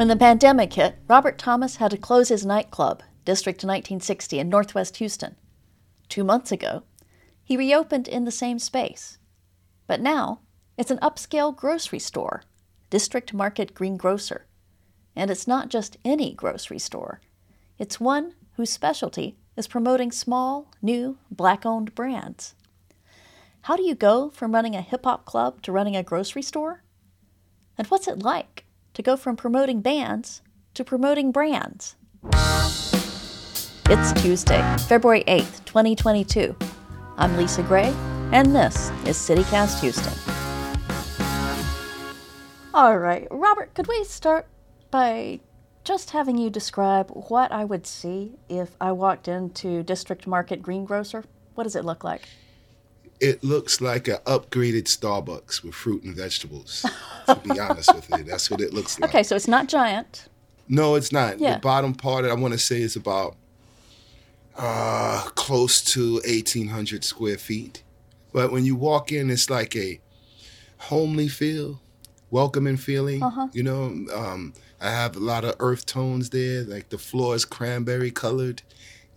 When 0.00 0.08
the 0.08 0.16
pandemic 0.16 0.72
hit, 0.72 0.96
Robert 1.08 1.36
Thomas 1.36 1.76
had 1.76 1.90
to 1.90 1.98
close 1.98 2.30
his 2.30 2.46
nightclub, 2.46 3.02
District 3.26 3.58
1960, 3.58 4.38
in 4.38 4.48
northwest 4.48 4.96
Houston. 4.96 5.36
Two 6.08 6.24
months 6.24 6.50
ago, 6.50 6.84
he 7.44 7.54
reopened 7.54 8.08
in 8.08 8.24
the 8.24 8.30
same 8.30 8.58
space. 8.58 9.18
But 9.86 10.00
now, 10.00 10.40
it's 10.78 10.90
an 10.90 11.00
upscale 11.00 11.54
grocery 11.54 11.98
store, 11.98 12.44
District 12.88 13.34
Market 13.34 13.74
Green 13.74 13.98
Grocer. 13.98 14.46
And 15.14 15.30
it's 15.30 15.46
not 15.46 15.68
just 15.68 15.98
any 16.02 16.32
grocery 16.32 16.78
store, 16.78 17.20
it's 17.76 18.00
one 18.00 18.32
whose 18.56 18.70
specialty 18.70 19.36
is 19.54 19.68
promoting 19.68 20.12
small, 20.12 20.72
new, 20.80 21.18
black 21.30 21.66
owned 21.66 21.94
brands. 21.94 22.54
How 23.60 23.76
do 23.76 23.82
you 23.82 23.94
go 23.94 24.30
from 24.30 24.54
running 24.54 24.74
a 24.74 24.80
hip 24.80 25.04
hop 25.04 25.26
club 25.26 25.60
to 25.60 25.72
running 25.72 25.94
a 25.94 26.02
grocery 26.02 26.40
store? 26.40 26.84
And 27.76 27.86
what's 27.88 28.08
it 28.08 28.20
like 28.20 28.64
to 28.94 29.02
go 29.02 29.16
from 29.16 29.36
promoting 29.36 29.80
bands 29.80 30.42
to 30.74 30.84
promoting 30.84 31.32
brands? 31.32 31.96
It's 33.92 34.12
Tuesday, 34.22 34.62
February 34.88 35.24
8th, 35.24 35.64
2022. 35.64 36.56
I'm 37.16 37.36
Lisa 37.36 37.62
Gray, 37.62 37.92
and 38.32 38.54
this 38.54 38.90
is 39.04 39.16
CityCast 39.16 39.80
Houston. 39.80 40.12
All 42.72 42.98
right, 42.98 43.26
Robert, 43.30 43.74
could 43.74 43.88
we 43.88 44.04
start 44.04 44.46
by 44.90 45.40
just 45.82 46.10
having 46.10 46.38
you 46.38 46.50
describe 46.50 47.10
what 47.10 47.50
I 47.50 47.64
would 47.64 47.86
see 47.86 48.38
if 48.48 48.76
I 48.80 48.92
walked 48.92 49.26
into 49.26 49.82
District 49.82 50.26
Market 50.26 50.62
Green 50.62 50.84
Grocer? 50.84 51.24
What 51.54 51.64
does 51.64 51.74
it 51.74 51.84
look 51.84 52.04
like? 52.04 52.28
It 53.20 53.44
looks 53.44 53.80
like 53.80 54.08
an 54.08 54.16
upgraded 54.24 54.84
Starbucks 54.84 55.62
with 55.62 55.74
fruit 55.74 56.02
and 56.04 56.16
vegetables. 56.16 56.86
to 57.26 57.34
be 57.36 57.58
honest 57.60 57.94
with 57.94 58.08
you, 58.16 58.24
that's 58.24 58.50
what 58.50 58.60
it 58.60 58.72
looks 58.72 58.98
like. 58.98 59.10
Okay, 59.10 59.22
so 59.22 59.36
it's 59.36 59.48
not 59.48 59.68
giant. 59.68 60.28
No, 60.68 60.94
it's 60.94 61.12
not. 61.12 61.38
Yeah. 61.38 61.54
The 61.54 61.60
bottom 61.60 61.94
part, 61.94 62.24
I 62.24 62.32
want 62.34 62.52
to 62.52 62.58
say, 62.58 62.80
is 62.80 62.96
about 62.96 63.36
uh, 64.56 65.22
close 65.34 65.82
to 65.94 66.14
1,800 66.24 67.04
square 67.04 67.38
feet. 67.38 67.82
But 68.32 68.52
when 68.52 68.64
you 68.64 68.76
walk 68.76 69.10
in, 69.12 69.30
it's 69.30 69.50
like 69.50 69.74
a 69.74 70.00
homely 70.78 71.28
feel, 71.28 71.80
welcoming 72.30 72.76
feeling. 72.76 73.22
Uh-huh. 73.22 73.48
You 73.52 73.62
know, 73.62 73.84
um, 74.14 74.54
I 74.80 74.90
have 74.90 75.16
a 75.16 75.20
lot 75.20 75.44
of 75.44 75.56
earth 75.58 75.86
tones 75.86 76.30
there, 76.30 76.62
like 76.62 76.88
the 76.88 76.98
floor 76.98 77.34
is 77.34 77.44
cranberry 77.44 78.10
colored. 78.10 78.62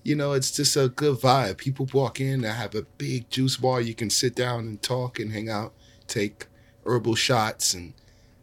You 0.04 0.16
know, 0.16 0.34
it's 0.34 0.52
just 0.52 0.76
a 0.76 0.90
good 0.90 1.18
vibe. 1.18 1.58
People 1.58 1.88
walk 1.94 2.20
in, 2.20 2.46
I 2.46 2.52
have 2.52 2.76
a 2.76 2.84
big 2.98 3.30
juice 3.30 3.58
bar. 3.58 3.80
You 3.82 3.96
can 3.96 4.10
sit 4.10 4.36
down 4.36 4.60
and 4.62 4.82
talk 4.82 5.20
and 5.20 5.32
hang 5.32 5.50
out, 5.50 5.74
take 6.08 6.48
herbal 6.86 7.16
shots 7.16 7.74
and 7.74 7.94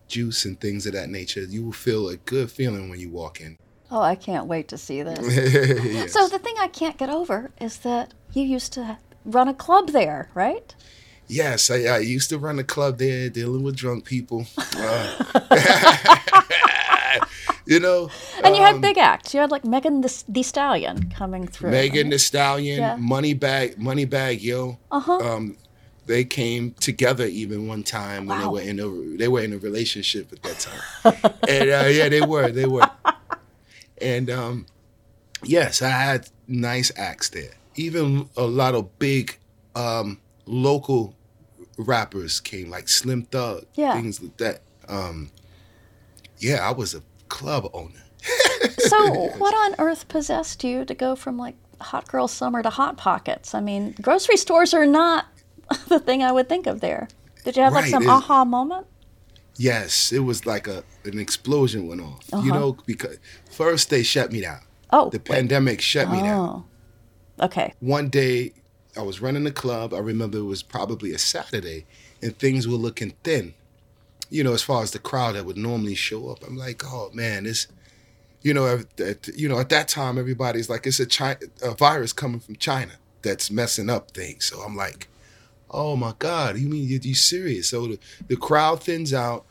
juice 0.08 0.44
and 0.44 0.60
things 0.60 0.86
of 0.86 0.94
that 0.94 1.10
nature. 1.10 1.42
You 1.42 1.64
will 1.64 1.72
feel 1.72 2.08
a 2.08 2.16
good 2.16 2.50
feeling 2.50 2.88
when 2.88 2.98
you 2.98 3.10
walk 3.10 3.40
in. 3.40 3.56
Oh, 3.90 4.00
I 4.00 4.14
can't 4.14 4.46
wait 4.46 4.68
to 4.68 4.78
see 4.78 5.02
this. 5.02 5.18
Yes. 5.84 6.12
So 6.12 6.28
the 6.28 6.38
thing 6.38 6.54
I 6.58 6.68
can't 6.68 6.96
get 6.96 7.10
over 7.10 7.50
is 7.60 7.78
that 7.78 8.14
you 8.32 8.42
used 8.44 8.72
to 8.74 8.98
run 9.24 9.48
a 9.48 9.54
club 9.54 9.88
there, 9.88 10.30
right? 10.34 10.74
Yes, 11.26 11.70
I, 11.70 11.82
I 11.84 11.98
used 11.98 12.30
to 12.30 12.38
run 12.38 12.58
a 12.58 12.64
club 12.64 12.98
there 12.98 13.28
dealing 13.28 13.62
with 13.62 13.76
drunk 13.76 14.04
people. 14.04 14.46
Uh, 14.82 15.18
you 17.66 17.80
know, 17.80 18.10
And 18.44 18.54
you 18.56 18.62
had 18.62 18.76
um, 18.76 18.80
big 18.80 18.98
acts. 18.98 19.32
You 19.34 19.40
had 19.40 19.50
like 19.50 19.64
Megan 19.64 20.00
Thee, 20.00 20.08
the 20.28 20.42
Stallion 20.42 21.10
coming 21.10 21.46
through. 21.46 21.70
Megan 21.70 22.10
Thee 22.10 22.18
Stallion, 22.18 22.78
Yeah. 22.80 22.96
Moneybagg, 22.96 23.76
Moneybagg 23.76 24.42
Yo. 24.42 24.78
Uh-huh. 24.90 25.18
Um, 25.18 25.56
they 26.06 26.24
came 26.24 26.72
together 26.80 27.24
even 27.26 27.68
one 27.68 27.82
time 27.84 28.26
when 28.26 28.38
Wow. 28.40 28.44
they 28.44 28.50
were 28.52 28.60
in 28.70 28.80
a 28.80 29.16
they 29.18 29.28
were 29.28 29.42
in 29.42 29.52
a 29.52 29.58
relationship 29.58 30.32
at 30.32 30.42
that 30.42 30.58
time, 30.58 31.32
and 31.48 31.70
uh, 31.70 31.86
yeah, 31.88 32.08
they 32.08 32.20
were 32.22 32.50
they 32.50 32.66
were, 32.66 32.88
and 34.00 34.28
um, 34.30 34.66
yes, 35.44 35.82
I 35.82 35.90
had 35.90 36.28
nice 36.48 36.90
acts 36.96 37.28
there. 37.28 37.52
Even 37.76 38.28
a 38.36 38.42
lot 38.42 38.74
of 38.74 38.98
big 38.98 39.38
um, 39.76 40.18
local 40.46 41.14
rappers 41.78 42.40
came, 42.40 42.70
like 42.70 42.88
Slim 42.88 43.22
Thug, 43.22 43.64
Yeah. 43.74 43.94
things 43.94 44.20
like 44.20 44.36
that. 44.38 44.62
Um, 44.88 45.30
yeah, 46.40 46.66
I 46.68 46.72
was 46.72 46.94
a 46.94 47.02
club 47.28 47.70
owner. 47.72 48.02
So 48.78 49.28
what 49.38 49.54
on 49.54 49.74
earth 49.78 50.08
possessed 50.08 50.64
you 50.64 50.84
to 50.84 50.94
go 50.94 51.14
from 51.16 51.38
like 51.38 51.54
hot 51.80 52.08
girl 52.08 52.28
summer 52.28 52.62
to 52.62 52.70
hot 52.70 52.96
pockets? 52.96 53.54
I 53.54 53.60
mean, 53.60 53.94
grocery 54.02 54.36
stores 54.36 54.74
are 54.74 54.86
not 54.86 55.26
the 55.88 56.00
thing 56.00 56.22
I 56.22 56.32
would 56.32 56.48
think 56.48 56.66
of 56.66 56.80
there. 56.80 57.08
Did 57.44 57.56
you 57.56 57.62
have 57.62 57.72
like 57.72 57.86
some 57.86 58.02
it- 58.02 58.08
aha 58.08 58.44
moment? 58.44 58.86
Yes, 59.56 60.10
it 60.12 60.20
was 60.20 60.46
like 60.46 60.66
a 60.66 60.84
an 61.04 61.18
explosion 61.18 61.86
went 61.86 62.00
off. 62.00 62.24
You 62.32 62.38
Uh-huh. 62.38 62.58
know, 62.58 62.76
because 62.86 63.18
first 63.50 63.90
they 63.90 64.02
shut 64.02 64.32
me 64.32 64.40
down. 64.40 64.60
Oh, 64.92 65.10
The 65.10 65.20
pandemic 65.20 65.80
shut 65.80 66.10
me 66.10 66.22
down. 66.22 66.64
oh, 67.40 67.44
okay. 67.44 67.74
One 67.80 68.08
day 68.08 68.52
I 68.96 69.02
was 69.02 69.20
running 69.20 69.44
the 69.44 69.52
club. 69.52 69.92
I 69.94 69.98
remember 69.98 70.38
it 70.38 70.42
was 70.44 70.62
probably 70.62 71.12
a 71.12 71.18
Saturday 71.18 71.86
and 72.22 72.36
things 72.38 72.66
were 72.66 72.76
looking 72.76 73.12
thin. 73.22 73.54
You 74.30 74.44
know, 74.44 74.52
as 74.54 74.62
far 74.62 74.82
as 74.82 74.92
the 74.92 74.98
crowd 74.98 75.34
that 75.34 75.44
would 75.44 75.56
normally 75.56 75.94
show 75.94 76.28
up. 76.28 76.44
I'm 76.46 76.56
like, 76.56 76.82
oh 76.84 77.10
man, 77.12 77.44
this 77.44 77.66
you 78.42 78.54
know, 78.54 78.66
at, 78.66 79.00
at- 79.00 79.28
you 79.36 79.48
know, 79.48 79.58
at 79.58 79.68
that 79.68 79.88
time 79.88 80.18
everybody's 80.18 80.70
like 80.70 80.86
it's 80.86 81.00
a 81.00 81.06
China, 81.06 81.38
a 81.62 81.74
virus 81.74 82.12
coming 82.12 82.40
from 82.40 82.56
China 82.56 82.92
that's 83.22 83.50
messing 83.50 83.90
up 83.90 84.12
things. 84.12 84.46
So 84.46 84.60
I'm 84.60 84.76
like, 84.76 85.08
oh 85.70 85.94
my 85.96 86.14
God, 86.18 86.56
you 86.58 86.68
mean 86.68 86.88
you, 86.88 86.98
you 87.02 87.14
serious? 87.14 87.68
So 87.68 87.86
the, 87.86 87.98
the 88.28 88.36
crowd 88.36 88.82
thins 88.82 89.12
out. 89.12 89.44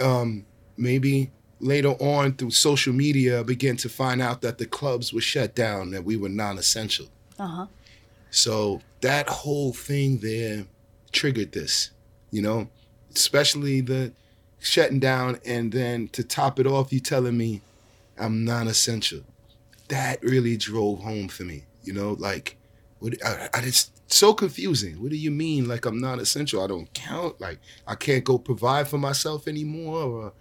Um, 0.00 0.46
maybe 0.76 1.30
later 1.60 1.90
on 2.00 2.32
through 2.32 2.50
social 2.50 2.92
media, 2.92 3.44
began 3.44 3.76
to 3.76 3.88
find 3.88 4.20
out 4.20 4.40
that 4.40 4.58
the 4.58 4.66
clubs 4.66 5.12
were 5.12 5.20
shut 5.20 5.54
down, 5.54 5.90
that 5.92 6.04
we 6.04 6.16
were 6.16 6.28
non-essential. 6.28 7.06
Uh 7.38 7.46
huh. 7.46 7.66
So 8.30 8.80
that 9.02 9.28
whole 9.28 9.72
thing 9.72 10.18
there 10.18 10.64
triggered 11.12 11.52
this, 11.52 11.90
you 12.30 12.42
know, 12.42 12.68
especially 13.14 13.80
the 13.80 14.12
shutting 14.60 15.00
down 15.00 15.38
and 15.44 15.72
then 15.72 16.08
to 16.08 16.22
top 16.22 16.60
it 16.60 16.66
off, 16.66 16.92
you 16.92 17.00
telling 17.00 17.36
me 17.36 17.60
I'm 18.18 18.44
non-essential. 18.44 19.20
That 19.88 20.22
really 20.22 20.56
drove 20.56 21.00
home 21.00 21.28
for 21.28 21.42
me, 21.42 21.64
you 21.82 21.92
know, 21.92 22.12
like 22.18 22.56
what 23.00 23.14
I, 23.24 23.48
I 23.54 23.60
just 23.62 23.90
so 24.12 24.34
confusing. 24.34 25.02
What 25.02 25.10
do 25.10 25.16
you 25.16 25.30
mean 25.30 25.66
like 25.66 25.86
I'm 25.86 25.98
non-essential? 26.00 26.62
I 26.62 26.66
don't 26.66 26.92
count. 26.94 27.40
Like 27.40 27.58
I 27.86 27.94
can't 27.94 28.24
go 28.24 28.38
provide 28.38 28.88
for 28.88 28.98
myself 28.98 29.48
anymore. 29.48 30.02
Or, 30.02 30.32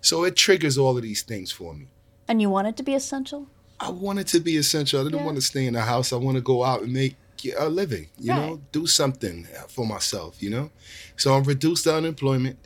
so 0.00 0.24
it 0.24 0.36
triggers 0.36 0.78
all 0.78 0.96
of 0.96 1.02
these 1.02 1.22
things 1.22 1.50
for 1.50 1.74
me. 1.74 1.86
And 2.28 2.40
you 2.40 2.50
wanted 2.50 2.76
to 2.76 2.82
be 2.82 2.94
essential? 2.94 3.48
I 3.80 3.90
wanted 3.90 4.26
to 4.28 4.40
be 4.40 4.56
essential. 4.56 5.00
I 5.00 5.04
didn't 5.04 5.18
Yeah. 5.20 5.24
want 5.24 5.36
to 5.36 5.42
stay 5.42 5.66
in 5.66 5.74
the 5.74 5.82
house. 5.82 6.12
I 6.12 6.16
want 6.16 6.36
to 6.36 6.40
go 6.42 6.62
out 6.64 6.82
and 6.82 6.92
make 6.92 7.16
a 7.58 7.68
living, 7.68 8.08
you 8.18 8.32
know, 8.32 8.60
do 8.72 8.86
something 8.86 9.46
for 9.68 9.86
myself, 9.86 10.42
you 10.42 10.50
know. 10.50 10.70
So 11.16 11.34
I'm 11.34 11.44
reduced 11.44 11.84
to 11.84 11.94
unemployment. 11.96 12.58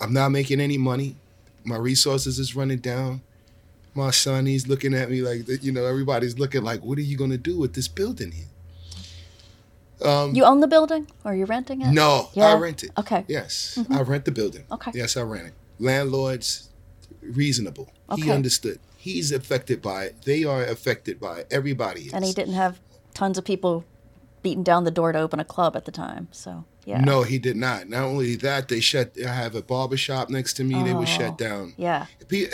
I'm 0.00 0.12
not 0.12 0.30
making 0.30 0.60
any 0.60 0.78
money. 0.78 1.16
My 1.64 1.76
resources 1.76 2.38
is 2.38 2.54
running 2.54 2.78
down. 2.78 3.22
My 3.94 4.10
son, 4.10 4.46
he's 4.46 4.66
looking 4.66 4.92
at 4.92 5.10
me 5.10 5.22
like, 5.22 5.62
you 5.62 5.70
know, 5.72 5.84
everybody's 5.86 6.38
looking 6.38 6.62
like, 6.64 6.82
what 6.84 6.98
are 6.98 7.02
you 7.02 7.16
going 7.16 7.30
to 7.30 7.38
do 7.38 7.58
with 7.58 7.74
this 7.74 7.86
building 7.88 8.32
here? 8.32 8.46
Um, 10.02 10.34
You 10.34 10.44
own 10.44 10.60
the 10.60 10.66
building 10.66 11.06
or 11.24 11.32
you're 11.32 11.40
you 11.40 11.46
renting 11.46 11.80
it? 11.80 11.92
no, 11.92 12.28
Yeah. 12.34 12.48
I 12.48 12.54
rent 12.58 12.82
it. 12.82 12.90
Okay. 12.98 13.24
Yes, 13.28 13.78
I 13.90 14.02
rent 14.02 14.24
the 14.24 14.32
building. 14.32 14.64
Okay. 14.70 14.90
Yes, 14.94 15.16
I 15.16 15.22
rent 15.22 15.46
it. 15.48 15.54
Landlords, 15.78 16.68
reasonable. 17.22 17.90
He 18.16 18.30
understood. 18.30 18.80
He's 18.96 19.32
affected 19.32 19.80
by 19.80 20.04
it. 20.06 20.22
They 20.22 20.44
are 20.44 20.64
affected 20.64 21.20
by 21.20 21.40
it. 21.40 21.48
Everybody 21.50 22.02
is. 22.02 22.12
And 22.12 22.24
he 22.24 22.32
didn't 22.32 22.54
have 22.54 22.80
tons 23.12 23.38
of 23.38 23.44
people 23.44 23.84
beating 24.44 24.62
down 24.62 24.84
the 24.84 24.92
door 24.92 25.10
to 25.10 25.18
open 25.18 25.40
a 25.40 25.44
club 25.44 25.74
at 25.74 25.84
the 25.86 25.90
time. 25.90 26.28
So, 26.30 26.64
yeah. 26.84 27.00
No, 27.00 27.24
he 27.24 27.38
did 27.40 27.56
not. 27.56 27.88
Not 27.88 28.04
only 28.04 28.36
that, 28.36 28.68
they 28.68 28.78
shut. 28.78 29.16
I 29.26 29.32
have 29.34 29.56
a 29.56 29.62
barber 29.62 29.96
shop 29.96 30.30
next 30.30 30.52
to 30.54 30.62
me. 30.64 30.80
They 30.84 30.92
were 30.92 31.00
Oh. 31.02 31.04
shut 31.06 31.36
down. 31.36 31.74
Yeah. 31.76 32.06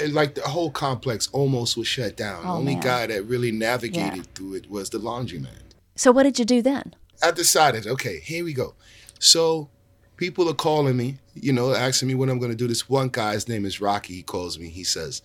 Like 0.08 0.37
the 0.37 0.42
whole 0.42 0.70
complex 0.70 1.28
almost 1.32 1.76
was 1.76 1.87
shut 1.88 2.16
down. 2.16 2.42
the 2.44 2.48
Oh, 2.48 2.54
only 2.56 2.75
man. 2.76 2.82
guy 2.82 3.06
that 3.08 3.25
really 3.25 3.52
navigated 3.52 4.16
Yeah. 4.16 4.22
through 4.34 4.54
it 4.54 4.70
was 4.70 4.88
the 4.88 4.98
laundryman. 4.98 5.60
So, 5.96 6.10
what 6.12 6.22
did 6.22 6.38
you 6.38 6.46
do 6.46 6.62
then? 6.62 6.94
I 7.22 7.32
decided, 7.32 7.87
okay, 7.87 8.20
here 8.20 8.44
we 8.44 8.54
go. 8.54 8.75
So 9.19 9.69
people 10.16 10.48
are 10.48 10.54
calling 10.54 10.96
me, 10.96 11.19
you 11.34 11.52
know, 11.52 11.75
asking 11.75 12.08
me 12.08 12.14
what 12.14 12.31
I'm 12.31 12.38
going 12.38 12.50
to 12.52 12.56
do. 12.56 12.66
This 12.66 12.88
one 12.88 13.08
guy's 13.08 13.46
name 13.48 13.66
is 13.66 13.81
Rocky. 13.81 14.14
He 14.14 14.22
calls 14.22 14.58
me. 14.58 14.69
He 14.70 14.84
says, 14.84 15.20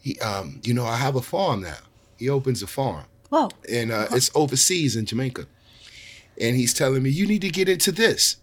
he, 0.00 0.18
um, 0.20 0.60
you 0.64 0.74
know, 0.74 0.84
I 0.84 0.96
have 0.96 1.14
a 1.14 1.22
farm 1.22 1.62
now. 1.62 1.76
He 2.16 2.28
opens 2.28 2.62
a 2.62 2.66
farm, 2.66 3.04
Whoa. 3.28 3.50
and 3.70 3.90
uh, 3.92 4.06
it's 4.12 4.30
overseas 4.34 4.96
in 4.96 5.04
Jamaica. 5.06 5.46
And 6.40 6.56
he's 6.56 6.74
telling 6.74 7.02
me, 7.02 7.10
you 7.10 7.26
need 7.26 7.42
to 7.42 7.50
get 7.50 7.68
into 7.68 7.92
this. 7.92 8.36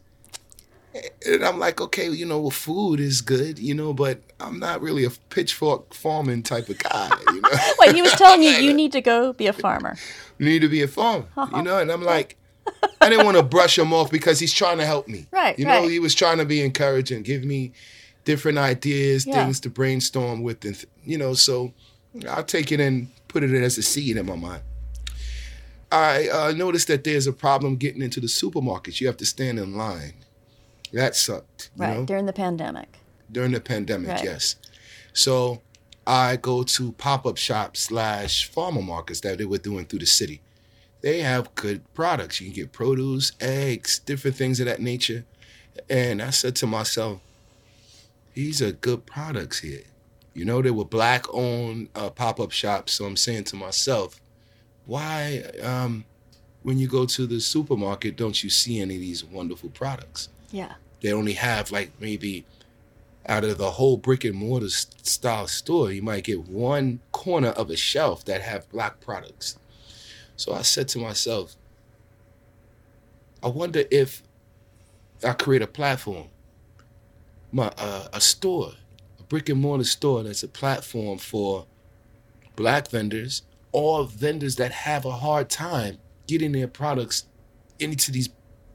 And 1.26 1.44
I'm 1.46 1.58
like, 1.58 1.80
okay, 1.80 2.10
you 2.10 2.26
know, 2.26 2.40
well, 2.42 2.50
food 2.52 3.00
is 3.00 3.22
good, 3.22 3.58
you 3.60 3.74
know, 3.74 3.94
but 3.94 4.22
I'm 4.42 4.60
not 4.60 4.82
really 4.82 5.06
a 5.06 5.10
pitchfork 5.30 5.94
farming 5.94 6.44
type 6.44 6.68
of 6.68 6.80
guy, 6.80 7.10
you 7.34 7.40
know. 7.42 7.50
Wait, 7.80 7.96
he 7.96 8.02
was 8.02 8.12
telling 8.14 8.44
you 8.44 8.50
you 8.68 8.74
need 8.74 8.92
to 8.92 9.02
go 9.02 9.32
be 9.32 9.48
a 9.48 9.54
farmer. 9.54 9.96
you 10.38 10.46
need 10.46 10.60
to 10.60 10.68
be 10.68 10.82
a 10.82 10.88
farmer, 10.90 11.28
you 11.56 11.62
know? 11.62 11.78
And 11.80 11.90
I'm 11.92 12.02
like, 12.04 12.36
I 13.00 13.10
didn't 13.10 13.24
want 13.26 13.38
to 13.38 13.44
brush 13.44 13.78
him 13.80 13.94
off 13.94 14.12
because 14.12 14.40
he's 14.40 14.54
trying 14.54 14.80
to 14.80 14.86
help 14.86 15.08
me. 15.08 15.28
Right, 15.32 15.58
You 15.58 15.66
know, 15.66 15.82
right. 15.82 15.90
he 15.90 16.00
was 16.00 16.14
trying 16.14 16.40
to 16.40 16.46
be 16.46 16.62
encouraging, 16.62 17.22
give 17.24 17.44
me, 17.46 17.72
different 18.26 18.58
ideas, 18.58 19.26
Yeah. 19.26 19.46
things 19.46 19.62
to 19.62 19.70
brainstorm 19.70 20.44
with, 20.44 20.64
and 20.66 20.76
th- 20.76 20.88
you 21.06 21.18
know, 21.18 21.34
so 21.34 21.74
I'll 22.30 22.44
take 22.44 22.72
it 22.72 22.80
and 22.82 23.08
put 23.30 23.44
it 23.44 23.52
as 23.64 23.78
a 23.78 23.82
seed 23.82 24.18
in 24.18 24.26
my 24.26 24.36
mind. 24.36 24.62
I 25.92 26.30
uh, 26.30 26.52
noticed 26.56 26.88
that 26.88 27.04
there's 27.04 27.28
a 27.28 27.34
problem 27.34 27.76
getting 27.76 28.02
into 28.02 28.20
the 28.22 28.28
supermarkets. 28.28 29.02
You 29.02 29.08
have 29.08 29.18
to 29.18 29.26
stand 29.26 29.60
in 29.60 29.76
line. 29.76 30.14
That 30.94 31.16
sucked. 31.16 31.70
You 31.76 31.82
Right. 31.84 31.98
know? 31.98 32.06
During 32.06 32.26
the 32.26 32.34
pandemic. 32.34 32.98
during 33.32 33.52
the 33.54 33.62
pandemic, 33.62 34.10
Right. 34.10 34.24
yes. 34.26 34.56
So 35.14 35.62
I 36.06 36.36
go 36.36 36.64
to 36.64 36.92
pop 36.94 37.26
up 37.26 37.38
shops 37.38 37.80
slash 37.82 38.46
farmer 38.50 38.82
markets 38.82 39.22
that 39.22 39.38
they 39.38 39.46
were 39.46 39.58
doing 39.58 39.86
through 39.86 40.00
the 40.00 40.06
city. 40.06 40.42
They 41.02 41.22
have 41.22 41.54
good 41.56 41.82
products. 41.94 42.40
You 42.42 42.48
can 42.48 42.56
get 42.56 42.72
produce, 42.74 43.32
eggs, 43.40 44.00
different 44.00 44.36
things 44.38 44.60
of 44.60 44.66
that 44.68 44.82
nature. 44.82 45.26
And 45.90 46.22
I 46.22 46.30
said 46.32 46.56
to 46.58 46.68
myself, 46.68 47.22
these 48.34 48.62
are 48.62 48.72
good 48.72 49.06
products 49.06 49.60
here. 49.60 49.84
You 50.34 50.46
know, 50.46 50.62
they 50.62 50.72
were 50.72 50.86
black 50.86 51.26
owned 51.34 51.90
uh, 51.96 52.10
pop 52.10 52.40
up 52.40 52.52
shops. 52.52 52.94
So 52.94 53.06
I'm 53.06 53.18
saying 53.18 53.46
to 53.46 53.56
myself, 53.56 54.21
why, 54.92 55.42
um, 55.64 56.04
when 56.64 56.78
you 56.78 56.86
go 56.86 57.06
to 57.06 57.26
the 57.26 57.40
supermarket, 57.40 58.18
don't 58.18 58.44
you 58.44 58.50
see 58.50 58.82
any 58.82 58.96
of 58.96 59.00
these 59.00 59.24
wonderful 59.24 59.70
products? 59.70 60.28
Yeah. 60.52 60.74
they 61.00 61.14
only 61.14 61.32
have 61.32 61.72
like 61.72 61.92
maybe 62.02 62.46
out 63.26 63.46
of 63.46 63.58
the 63.58 63.72
whole 63.72 63.96
brick 63.96 64.26
and 64.26 64.36
mortar 64.36 64.68
style 64.68 65.48
store, 65.48 65.94
you 65.94 66.02
might 66.02 66.26
get 66.26 66.46
one 66.46 67.00
corner 67.14 67.52
of 67.52 67.70
a 67.70 67.78
shelf 67.78 68.26
that 68.26 68.42
have 68.42 68.70
black 68.70 69.00
products. 69.00 69.58
So 70.36 70.52
I 70.52 70.62
said 70.62 70.90
to 70.90 71.00
myself, 71.00 71.56
I 73.42 73.48
wonder 73.48 73.86
if 73.90 74.24
I 75.24 75.32
create 75.32 75.62
a 75.62 75.68
platform, 75.68 76.28
my 77.54 77.72
uh, 77.78 78.10
a 78.12 78.20
store, 78.20 78.74
a 79.22 79.24
brick 79.24 79.48
and 79.48 79.62
mortar 79.62 79.86
store 79.86 80.24
that's 80.24 80.44
a 80.44 80.50
platform 80.50 81.18
for 81.18 81.66
black 82.58 82.90
vendors 82.90 83.44
or 83.72 84.06
vendors 84.06 84.56
that 84.58 84.72
have 84.72 85.06
a 85.06 85.12
hard 85.12 85.50
time 85.50 85.98
getting 86.28 86.52
their 86.52 86.68
products 86.68 87.26
into 87.80 88.12
these 88.12 88.30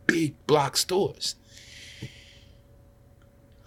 big 0.06 0.34
block 0.46 0.76
stores. 0.76 1.36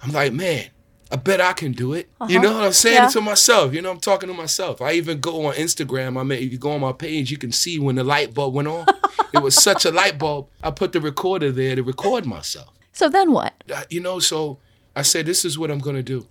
I'm 0.01 0.11
like, 0.11 0.33
man, 0.33 0.65
I 1.11 1.15
bet 1.17 1.41
I 1.41 1.53
can 1.53 1.71
do 1.71 1.93
it. 1.93 2.09
You 2.27 2.37
Uh-huh. 2.37 2.41
know 2.41 2.53
what 2.55 2.63
I'm 2.65 2.73
saying 2.73 2.95
Yeah. 2.95 3.07
to 3.09 3.21
myself? 3.21 3.73
You 3.73 3.81
know, 3.81 3.91
I'm 3.91 3.99
talking 3.99 4.27
to 4.29 4.33
myself. 4.35 4.81
I 4.81 4.93
even 4.93 5.19
go 5.19 5.45
on 5.47 5.55
Instagram. 5.55 6.19
I 6.19 6.23
mean, 6.23 6.41
if 6.41 6.51
you 6.51 6.57
go 6.57 6.71
on 6.71 6.81
my 6.81 6.93
page, 6.93 7.31
you 7.31 7.37
can 7.37 7.51
see 7.51 7.79
when 7.79 7.95
the 7.95 8.03
light 8.03 8.33
bulb 8.33 8.53
went 8.53 8.67
on. 8.67 8.85
it 9.33 9.39
was 9.39 9.55
such 9.55 9.85
a 9.85 9.91
light 9.91 10.17
bulb. 10.17 10.49
I 10.63 10.71
put 10.71 10.93
the 10.93 11.01
recorder 11.01 11.51
there 11.51 11.75
to 11.75 11.83
record 11.83 12.25
myself. 12.25 12.69
So 12.93 13.09
then 13.09 13.31
what? 13.31 13.53
Uh, 13.73 13.83
You 13.89 13.99
know, 14.01 14.19
so 14.19 14.59
I 14.95 15.01
said, 15.01 15.25
this 15.25 15.43
is 15.45 15.57
what 15.57 15.69
I'm 15.71 15.79
going 15.79 15.95
to 15.95 16.03
do. 16.03 16.27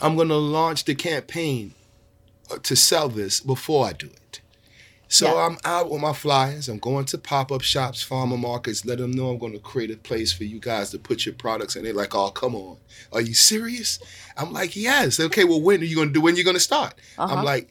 I'm 0.00 0.16
going 0.16 0.28
to 0.28 0.36
launch 0.36 0.84
the 0.84 0.94
campaign 0.94 1.74
to 2.62 2.76
sell 2.76 3.08
this 3.08 3.40
before 3.40 3.86
I 3.86 3.92
do 3.92 4.06
it. 4.08 4.40
So 5.08 5.26
Yeah. 5.34 5.46
I'm 5.46 5.58
out 5.64 5.90
with 5.90 6.00
my 6.00 6.12
flyers. 6.14 6.68
I'm 6.68 6.78
going 6.78 7.04
to 7.06 7.18
pop 7.18 7.52
up 7.52 7.60
shops, 7.60 8.02
farmer 8.02 8.38
markets, 8.38 8.86
let 8.86 8.96
them 8.98 9.10
know 9.10 9.28
I'm 9.30 9.38
going 9.38 9.52
to 9.52 9.58
create 9.58 9.90
a 9.90 9.96
place 9.96 10.32
for 10.32 10.44
you 10.44 10.58
guys 10.58 10.90
to 10.90 10.98
put 10.98 11.26
your 11.26 11.34
products. 11.34 11.76
And 11.76 11.84
they're 11.84 11.92
like, 11.92 12.14
oh, 12.14 12.30
come 12.30 12.54
on. 12.54 12.78
Are 13.12 13.20
you 13.20 13.34
serious? 13.34 13.98
I'm 14.38 14.52
like, 14.52 14.74
yes. 14.74 15.20
Okay, 15.20 15.44
well, 15.44 15.60
when 15.60 15.80
are 15.82 15.84
you 15.84 15.96
going 15.96 16.08
to 16.08 16.14
do? 16.14 16.20
When 16.22 16.34
are 16.34 16.38
you 16.38 16.44
going 16.44 16.56
to 16.56 16.60
start? 16.60 16.94
Uh-huh. 17.18 17.34
I'm 17.34 17.44
like, 17.44 17.68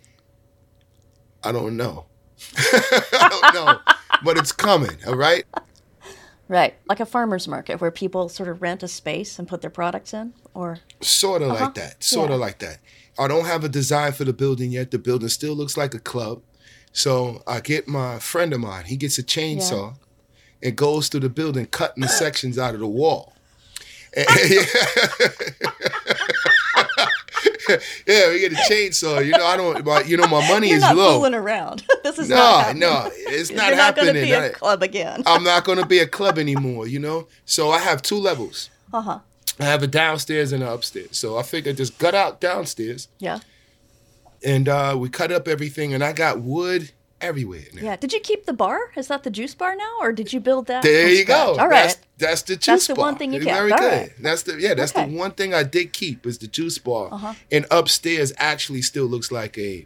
I 1.44 1.52
don't 1.52 1.78
know. 1.78 2.06
I 2.58 3.28
don't 3.30 3.54
know. 3.56 3.80
but 4.24 4.38
it's 4.38 4.52
coming, 4.52 4.98
all 5.08 5.16
right? 5.16 5.46
Right. 6.48 6.76
Like 6.88 7.00
a 7.00 7.06
farmer's 7.06 7.48
market 7.48 7.82
where 7.82 7.92
people 7.92 8.30
sort 8.30 8.50
of 8.50 8.62
rent 8.62 8.84
a 8.84 8.88
space 8.88 9.40
and 9.40 9.48
put 9.48 9.62
their 9.62 9.70
products 9.72 10.14
in? 10.14 10.34
Or, 10.54 10.80
Sort 11.02 11.42
of 11.42 11.50
Uh-huh. 11.52 11.66
like 11.66 11.74
that. 11.76 12.04
Sort 12.04 12.30
of 12.30 12.38
Yeah. 12.40 12.46
like 12.46 12.60
that. 12.60 12.80
I 13.22 13.28
don't 13.28 13.46
have 13.46 13.64
a 13.64 13.70
design 13.70 14.12
for 14.14 14.24
the 14.26 14.34
building 14.34 14.72
yet. 14.72 14.92
The 14.92 15.00
building 15.00 15.30
still 15.30 15.54
looks 15.56 15.78
like 15.78 15.94
a 15.94 16.00
club. 16.00 16.42
So 16.94 17.42
I 17.48 17.60
get 17.62 17.88
my 17.88 18.20
friend 18.20 18.52
of 18.54 18.60
mine. 18.60 18.86
He 18.86 18.98
gets 18.98 19.18
a 19.18 19.24
chainsaw 19.24 19.96
and 20.62 20.76
goes 20.76 21.08
through 21.08 21.22
the 21.22 21.30
building, 21.30 21.66
cutting 21.68 22.02
the 22.02 22.08
sections 22.24 22.58
out 22.60 22.74
of 22.74 22.80
the 22.82 22.88
wall. 22.88 23.34
And- 24.18 24.28
yeah, 28.06 28.30
we 28.30 28.40
get 28.40 28.52
a 28.52 28.56
chainsaw. 28.70 29.24
You 29.26 29.32
know, 29.32 29.46
I 29.46 29.56
don't. 29.56 29.84
But 29.86 30.08
you 30.10 30.18
know, 30.18 30.28
my 30.28 30.46
money 30.50 30.68
you're 30.68 30.78
is 30.78 30.82
not 30.84 30.96
low. 30.96 31.14
fooling 31.18 31.34
around. 31.34 31.84
this 32.04 32.20
is 32.20 32.28
No, 32.30 32.36
not 32.36 32.76
no, 32.76 33.10
it's 33.14 33.50
not 33.52 33.68
You're 33.68 33.78
not 33.78 33.96
going 33.96 34.08
happening. 34.08 34.24
to 34.24 34.28
be 34.28 34.34
a 34.34 34.46
I- 34.48 34.50
club 34.50 34.84
again. 34.84 35.24
I'm 35.26 35.44
not 35.44 35.64
going 35.64 35.78
to 35.78 35.86
be 35.86 36.00
a 36.00 36.08
club 36.08 36.38
anymore. 36.38 36.88
You 36.88 37.00
know. 37.00 37.28
So 37.46 37.72
I 37.72 37.80
have 37.80 38.02
two 38.02 38.18
levels. 38.18 38.70
Uh 38.94 39.02
huh. 39.02 39.20
I 39.62 39.66
have 39.66 39.84
a 39.84 39.88
downstairs 39.88 40.52
and 40.52 40.64
an 40.64 40.70
upstairs. 40.70 41.18
So 41.18 41.38
I 41.38 41.44
figured 41.44 41.78
just 41.78 41.98
gut 41.98 42.16
out 42.16 42.42
downstairs 42.42 43.08
Yeah. 43.20 43.40
and 44.44 44.68
uh, 44.68 44.96
we 44.98 45.10
cut 45.10 45.32
up 45.32 45.48
everything, 45.48 45.94
and 45.94 46.04
I 46.04 46.14
got 46.14 46.42
wood 46.42 46.92
everywhere. 47.20 47.62
Now. 47.74 47.82
Yeah. 47.84 47.96
Did 47.98 48.14
you 48.14 48.20
keep 48.20 48.46
the 48.48 48.54
bar? 48.54 48.80
Is 48.98 49.08
that 49.10 49.24
the 49.24 49.30
juice 49.30 49.54
bar 49.54 49.76
now, 49.76 49.92
or 50.02 50.12
did 50.12 50.34
you 50.34 50.40
build 50.40 50.66
that? 50.68 50.82
There 50.84 51.08
you 51.10 51.24
go. 51.26 51.56
All 51.60 51.68
right. 51.68 51.96
That's, 52.18 52.18
that's 52.18 52.42
the 52.44 52.56
juice 52.56 52.66
bar. 52.66 52.76
That's 52.76 52.88
the 52.88 52.96
bar. 52.96 53.06
one 53.06 53.16
thing 53.18 53.34
you 53.34 53.40
kept. 53.42 53.56
Very 53.58 53.70
good. 53.72 53.80
right. 53.80 54.12
That's 54.20 54.44
the 54.44 54.60
yeah. 54.60 54.74
That's 54.74 54.96
Okay. 54.96 55.08
the 55.10 55.16
one 55.18 55.32
thing 55.32 55.54
I 55.54 55.62
did 55.64 55.94
keep 55.94 56.26
is 56.26 56.40
the 56.40 56.48
juice 56.48 56.80
bar. 56.80 57.10
Uh-huh. 57.14 57.34
And 57.52 57.66
upstairs 57.70 58.34
actually 58.38 58.82
still 58.82 59.06
looks 59.06 59.32
like 59.32 59.58
a 59.60 59.86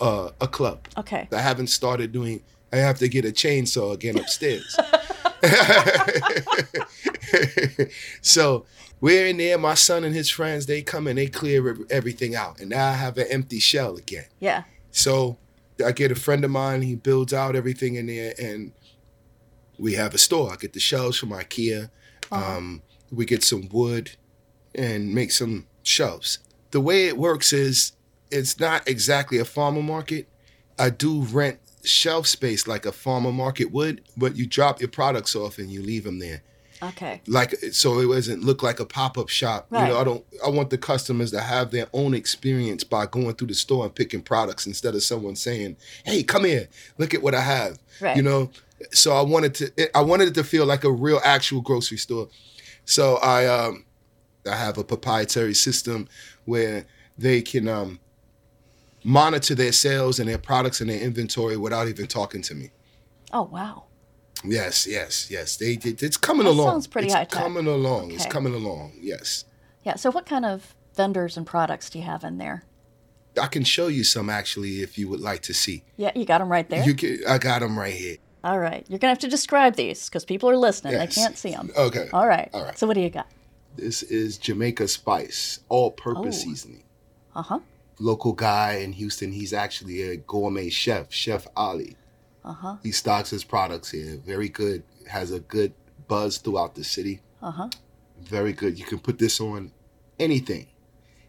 uh, 0.00 0.30
a 0.40 0.46
club. 0.46 0.86
Okay. 0.96 1.26
I 1.32 1.40
haven't 1.40 1.66
started 1.68 2.12
doing. 2.12 2.42
I 2.72 2.76
have 2.76 2.98
to 3.00 3.08
get 3.08 3.24
a 3.24 3.32
chainsaw 3.32 3.92
again 3.92 4.16
upstairs. 4.16 4.78
so 8.20 8.64
we're 9.00 9.26
in 9.26 9.38
there. 9.38 9.58
My 9.58 9.74
son 9.74 10.04
and 10.04 10.14
his 10.14 10.30
friends 10.30 10.66
they 10.66 10.82
come 10.82 11.06
and 11.06 11.18
they 11.18 11.26
clear 11.26 11.76
everything 11.90 12.34
out, 12.34 12.60
and 12.60 12.70
now 12.70 12.90
I 12.90 12.94
have 12.94 13.18
an 13.18 13.26
empty 13.30 13.58
shell 13.58 13.96
again. 13.96 14.26
Yeah. 14.38 14.64
So 14.90 15.38
I 15.84 15.92
get 15.92 16.12
a 16.12 16.16
friend 16.16 16.44
of 16.44 16.50
mine. 16.50 16.82
He 16.82 16.94
builds 16.94 17.32
out 17.32 17.56
everything 17.56 17.94
in 17.94 18.06
there, 18.06 18.34
and 18.38 18.72
we 19.78 19.94
have 19.94 20.14
a 20.14 20.18
store. 20.18 20.52
I 20.52 20.56
get 20.56 20.72
the 20.72 20.80
shelves 20.80 21.18
from 21.18 21.30
IKEA. 21.30 21.90
Uh-huh. 22.30 22.56
Um, 22.56 22.82
we 23.10 23.24
get 23.24 23.42
some 23.42 23.68
wood 23.72 24.12
and 24.74 25.14
make 25.14 25.32
some 25.32 25.66
shelves. 25.82 26.38
The 26.70 26.80
way 26.80 27.06
it 27.08 27.16
works 27.16 27.52
is 27.52 27.92
it's 28.30 28.60
not 28.60 28.86
exactly 28.86 29.38
a 29.38 29.44
farmer 29.44 29.82
market. 29.82 30.28
I 30.78 30.90
do 30.90 31.22
rent 31.22 31.58
shelf 31.82 32.26
space 32.26 32.66
like 32.66 32.86
a 32.86 32.92
farmer 32.92 33.32
market 33.32 33.72
would, 33.72 34.02
but 34.16 34.36
you 34.36 34.46
drop 34.46 34.80
your 34.80 34.88
products 34.88 35.34
off 35.34 35.58
and 35.58 35.70
you 35.70 35.82
leave 35.82 36.04
them 36.04 36.18
there. 36.18 36.42
Okay. 36.82 37.20
Like 37.26 37.54
so, 37.72 37.98
it 37.98 38.06
doesn't 38.06 38.42
look 38.42 38.62
like 38.62 38.80
a 38.80 38.86
pop 38.86 39.18
up 39.18 39.28
shop. 39.28 39.66
You 39.70 39.78
know, 39.78 39.98
I 39.98 40.04
don't. 40.04 40.24
I 40.44 40.48
want 40.48 40.70
the 40.70 40.78
customers 40.78 41.30
to 41.32 41.40
have 41.40 41.70
their 41.70 41.88
own 41.92 42.14
experience 42.14 42.84
by 42.84 43.06
going 43.06 43.34
through 43.34 43.48
the 43.48 43.54
store 43.54 43.84
and 43.84 43.94
picking 43.94 44.22
products 44.22 44.66
instead 44.66 44.94
of 44.94 45.02
someone 45.02 45.36
saying, 45.36 45.76
"Hey, 46.04 46.22
come 46.22 46.44
here, 46.44 46.68
look 46.96 47.12
at 47.12 47.22
what 47.22 47.34
I 47.34 47.42
have." 47.42 47.78
Right. 48.00 48.16
You 48.16 48.22
know, 48.22 48.50
so 48.92 49.12
I 49.12 49.22
wanted 49.22 49.54
to. 49.56 49.96
I 49.96 50.00
wanted 50.00 50.28
it 50.28 50.34
to 50.34 50.44
feel 50.44 50.64
like 50.64 50.84
a 50.84 50.90
real, 50.90 51.20
actual 51.24 51.60
grocery 51.60 51.98
store. 51.98 52.28
So 52.84 53.16
I, 53.16 53.46
um, 53.46 53.84
I 54.50 54.56
have 54.56 54.78
a 54.78 54.84
proprietary 54.84 55.54
system 55.54 56.08
where 56.44 56.86
they 57.18 57.42
can 57.42 57.68
um, 57.68 58.00
monitor 59.04 59.54
their 59.54 59.72
sales 59.72 60.18
and 60.18 60.28
their 60.28 60.38
products 60.38 60.80
and 60.80 60.90
their 60.90 61.00
inventory 61.00 61.56
without 61.56 61.88
even 61.88 62.06
talking 62.06 62.42
to 62.42 62.54
me. 62.54 62.70
Oh 63.32 63.42
wow. 63.42 63.84
Yes, 64.44 64.86
yes, 64.86 65.30
yes. 65.30 65.56
They, 65.56 65.72
it- 65.74 66.02
it's 66.02 66.16
coming 66.16 66.44
That 66.44 66.52
along. 66.52 66.66
sounds 66.70 66.86
pretty 66.86 67.06
it's 67.06 67.14
high-tech. 67.14 67.30
coming 67.42 67.66
along. 67.66 68.10
It's 68.12 68.26
coming 68.26 68.54
along. 68.54 68.92
Yes. 69.00 69.44
Yeah. 69.84 69.96
So 69.96 70.10
what 70.10 70.26
kind 70.26 70.44
of 70.44 70.74
vendors 70.94 71.36
and 71.36 71.46
products 71.46 71.90
do 71.90 71.98
you 71.98 72.04
have 72.04 72.24
in 72.24 72.38
there? 72.38 72.64
I 73.40 73.46
can 73.46 73.64
show 73.64 73.86
you 73.88 74.02
some 74.04 74.28
actually 74.28 74.82
if 74.82 74.98
you 74.98 75.08
would 75.08 75.20
like 75.20 75.42
to 75.42 75.54
see. 75.54 75.84
Yeah, 75.96 76.10
you 76.14 76.24
got 76.24 76.38
them 76.38 76.50
right 76.50 76.68
there. 76.68 76.84
You 76.84 76.94
can, 76.94 77.18
I 77.28 77.38
got 77.38 77.60
them 77.60 77.78
right 77.78 77.94
here. 77.94 78.16
All 78.42 78.58
right. 78.58 78.84
You're 78.88 78.98
gonna 78.98 79.10
have 79.12 79.18
to 79.20 79.28
describe 79.28 79.76
these 79.76 80.08
because 80.08 80.24
people 80.24 80.48
are 80.50 80.56
listening. 80.56 80.94
Yes. 80.94 81.14
They 81.14 81.20
can't 81.22 81.36
see 81.38 81.50
them. 81.52 81.70
Okay. 81.76 82.08
All 82.12 82.26
right. 82.26 82.48
All 82.54 82.64
right. 82.64 82.76
So 82.78 82.86
what 82.86 82.94
do 82.94 83.00
you 83.00 83.10
got? 83.10 83.26
This 83.76 84.02
is 84.02 84.36
Jamaica 84.38 84.88
Spice, 84.88 85.60
all-purpose 85.68 86.38
Oh. 86.40 86.48
seasoning. 86.48 86.82
Uh 87.36 87.42
huh. 87.42 87.58
Local 88.00 88.32
guy 88.32 88.76
in 88.76 88.92
Houston. 88.94 89.30
He's 89.32 89.52
actually 89.52 90.02
a 90.02 90.16
gourmet 90.16 90.70
chef, 90.70 91.12
Chef 91.12 91.46
Ali. 91.56 91.96
Uh 92.44 92.52
huh. 92.52 92.76
He 92.82 92.92
stocks 92.92 93.30
his 93.30 93.44
products 93.44 93.90
here. 93.90 94.16
Very 94.24 94.48
good. 94.48 94.82
Has 95.08 95.30
a 95.32 95.40
good 95.40 95.72
buzz 96.08 96.38
throughout 96.38 96.74
the 96.74 96.84
city. 96.84 97.20
Uh 97.42 97.50
huh. 97.50 97.68
Very 98.22 98.52
good. 98.52 98.78
You 98.78 98.84
can 98.84 98.98
put 98.98 99.18
this 99.18 99.40
on 99.40 99.72
anything, 100.18 100.66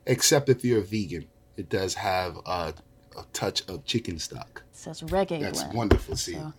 except 0.06 0.50
if 0.50 0.64
you're 0.64 0.80
a 0.80 0.84
vegan. 0.84 1.28
It 1.58 1.70
does 1.70 1.96
have 1.96 2.38
a, 2.46 2.74
a 3.18 3.26
touch 3.34 3.68
of 3.70 3.86
chicken 3.86 4.20
stock. 4.20 4.64
It 4.72 4.78
says 4.78 5.02
reggae. 5.02 5.42
That's 5.42 5.64
blend. 5.64 5.78
wonderful. 5.78 6.16
See, 6.16 6.34
So 6.34 6.54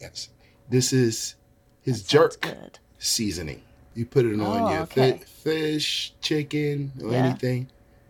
yes. 0.00 0.28
This 0.70 0.92
is 0.92 1.34
his 1.82 2.04
sounds 2.06 2.36
jerk 2.36 2.78
seasoning. 2.98 3.62
You 3.94 4.06
put 4.06 4.24
it 4.26 4.34
on 4.34 4.40
Oh, 4.40 4.70
your 4.72 4.82
okay. 4.82 5.12
fi- 5.12 5.24
fish, 5.24 6.12
chicken, 6.20 6.92
or 7.02 7.10
Yeah. 7.12 7.24
anything, 7.24 7.68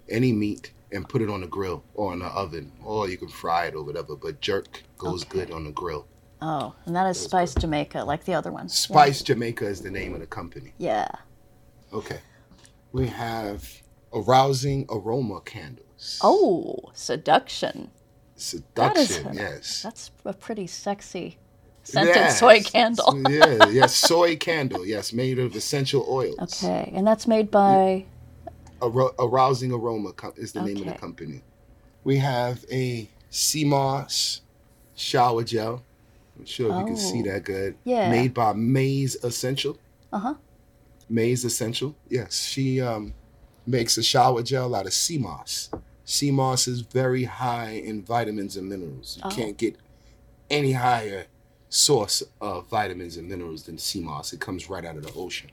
any 0.08 0.32
meat, 0.32 0.70
and 0.92 1.08
put 1.08 1.20
it 1.22 1.28
on 1.30 1.40
the 1.42 1.46
grill 1.46 1.84
or 1.94 2.12
in 2.12 2.20
the 2.20 2.26
oven, 2.26 2.72
or 2.84 3.08
you 3.08 3.16
can 3.16 3.28
fry 3.28 3.66
it 3.66 3.74
or 3.74 3.82
whatever. 3.84 4.16
But 4.16 4.40
jerk 4.40 4.82
goes 4.96 5.22
Okay. 5.24 5.40
good 5.40 5.50
on 5.52 5.64
the 5.64 5.70
grill. 5.72 6.06
Oh, 6.40 6.74
and 6.86 6.94
that 6.94 7.06
is 7.08 7.18
Spice 7.20 7.54
Jamaica, 7.54 8.04
like 8.04 8.24
the 8.24 8.34
other 8.34 8.52
one. 8.52 8.68
Spice 8.68 9.22
Jamaica 9.22 9.66
is 9.66 9.80
the 9.80 9.90
name 9.90 10.14
of 10.14 10.20
the 10.20 10.26
company. 10.26 10.72
Yeah. 10.78 11.08
Okay. 11.92 12.20
We 12.92 13.08
have 13.08 13.68
arousing 14.12 14.86
aroma 14.88 15.40
candles. 15.40 16.18
Oh, 16.22 16.76
seduction. 16.94 17.90
Seduction, 18.36 19.34
yes. 19.34 19.82
That's 19.82 20.10
a 20.24 20.32
pretty 20.32 20.66
sexy 20.68 21.38
scented 21.82 22.14
Yes. 22.14 22.38
soy 22.38 22.60
candle. 22.62 23.20
yeah, 23.30 23.68
yes, 23.68 23.94
soy 24.08 24.36
candle. 24.36 24.86
Yes, 24.86 25.12
made 25.12 25.38
of 25.38 25.56
essential 25.56 26.06
oils. 26.08 26.38
Okay, 26.62 26.92
and 26.94 27.06
that's 27.06 27.26
made 27.26 27.50
by. 27.50 28.04
Aro- 28.80 29.14
arousing 29.18 29.72
aroma 29.72 30.12
is 30.36 30.52
the 30.52 30.62
name 30.62 30.78
of 30.78 30.86
the 30.86 30.92
company. 30.92 31.42
We 32.04 32.16
have 32.18 32.64
a 32.70 33.08
sea 33.30 33.64
moss 33.64 34.40
shower 34.94 35.42
gel. 35.44 35.82
I'm 36.38 36.44
sure 36.46 36.70
if 36.72 36.78
you 36.78 36.84
can 36.86 36.96
see 36.96 37.20
Oh. 37.20 37.32
that 37.32 37.44
good. 37.44 37.76
Yeah. 37.84 38.10
Made 38.10 38.32
by 38.34 38.52
Maze 38.52 39.16
Essential. 39.24 39.76
Uh 40.12 40.18
huh. 40.18 40.34
Maze 41.08 41.44
Essential. 41.44 41.94
Yes, 42.08 42.44
she 42.44 42.80
um, 42.80 43.14
makes 43.66 43.96
a 43.98 44.02
shower 44.02 44.42
gel 44.42 44.74
out 44.74 44.86
of 44.86 44.92
sea 44.92 45.18
moss. 45.18 45.70
Sea 46.04 46.30
moss 46.30 46.68
is 46.68 46.80
very 46.82 47.24
high 47.24 47.70
in 47.70 48.02
vitamins 48.02 48.56
and 48.56 48.68
minerals. 48.68 49.16
You 49.16 49.22
Oh. 49.26 49.30
can't 49.34 49.56
get 49.56 49.76
any 50.50 50.72
higher 50.72 51.26
source 51.68 52.22
of 52.40 52.66
vitamins 52.68 53.16
and 53.16 53.28
minerals 53.28 53.64
than 53.64 53.76
sea 53.76 54.00
moss. 54.00 54.32
It 54.32 54.40
comes 54.40 54.70
right 54.70 54.84
out 54.84 54.96
of 54.96 55.02
the 55.02 55.12
ocean. 55.14 55.50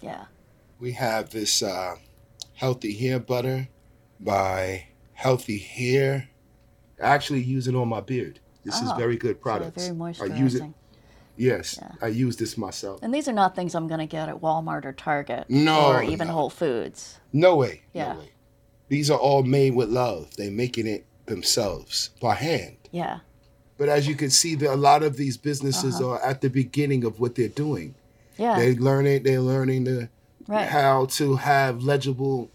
Yeah. 0.00 0.26
We 0.80 0.92
have 0.92 1.30
this 1.30 1.62
uh, 1.62 1.96
healthy 2.54 2.94
hair 2.96 3.18
butter 3.18 3.68
by 4.20 4.86
Healthy 5.14 5.58
Hair. 5.58 6.28
I 7.02 7.06
actually 7.06 7.42
use 7.42 7.66
it 7.68 7.74
on 7.74 7.88
my 7.88 8.00
beard. 8.00 8.40
This 8.64 8.80
is 8.80 8.90
Oh, 8.90 8.96
very 8.96 9.16
good 9.16 9.36
So 9.36 9.42
product. 9.42 9.76
very 9.80 9.94
moisturizing. 9.94 10.32
I 10.32 10.36
use 10.38 10.54
it. 10.54 10.62
Yes, 11.36 11.78
Yeah. 11.80 11.92
I 12.02 12.06
use 12.08 12.36
this 12.36 12.56
myself. 12.58 13.00
And 13.02 13.12
these 13.12 13.26
are 13.26 13.32
not 13.32 13.56
things 13.56 13.74
I'm 13.74 13.88
going 13.88 14.00
to 14.00 14.06
get 14.06 14.28
at 14.28 14.40
Walmart 14.40 14.84
or 14.84 14.92
Target. 14.92 15.46
No, 15.48 15.86
Or 15.92 16.02
even 16.02 16.28
no. 16.28 16.34
Whole 16.34 16.50
Foods. 16.50 17.18
No 17.32 17.56
way. 17.56 17.82
Yeah. 17.92 18.12
No 18.12 18.18
way. 18.20 18.32
These 18.88 19.10
are 19.10 19.18
all 19.18 19.42
made 19.42 19.74
with 19.74 19.88
love. 19.88 20.36
They're 20.36 20.50
making 20.50 20.86
it 20.86 21.06
themselves 21.26 22.10
by 22.20 22.34
hand. 22.34 22.76
Yeah. 22.90 23.20
But 23.78 23.88
as 23.88 24.06
you 24.06 24.14
can 24.14 24.30
see, 24.30 24.54
that 24.56 24.72
a 24.72 24.76
lot 24.76 25.02
of 25.02 25.16
these 25.16 25.36
businesses 25.36 25.96
Uh-huh. 25.96 26.10
are 26.10 26.22
at 26.22 26.42
the 26.42 26.50
beginning 26.50 27.02
of 27.04 27.18
what 27.18 27.34
they're 27.34 27.48
doing. 27.48 27.94
Yeah. 28.36 28.58
They 28.58 28.74
learn 28.76 29.06
it. 29.06 29.24
They're 29.24 29.40
learning 29.40 29.84
the 29.84 30.10
right. 30.48 30.68
how 30.68 31.06
to 31.06 31.36
have 31.36 31.82
legible. 31.82 32.50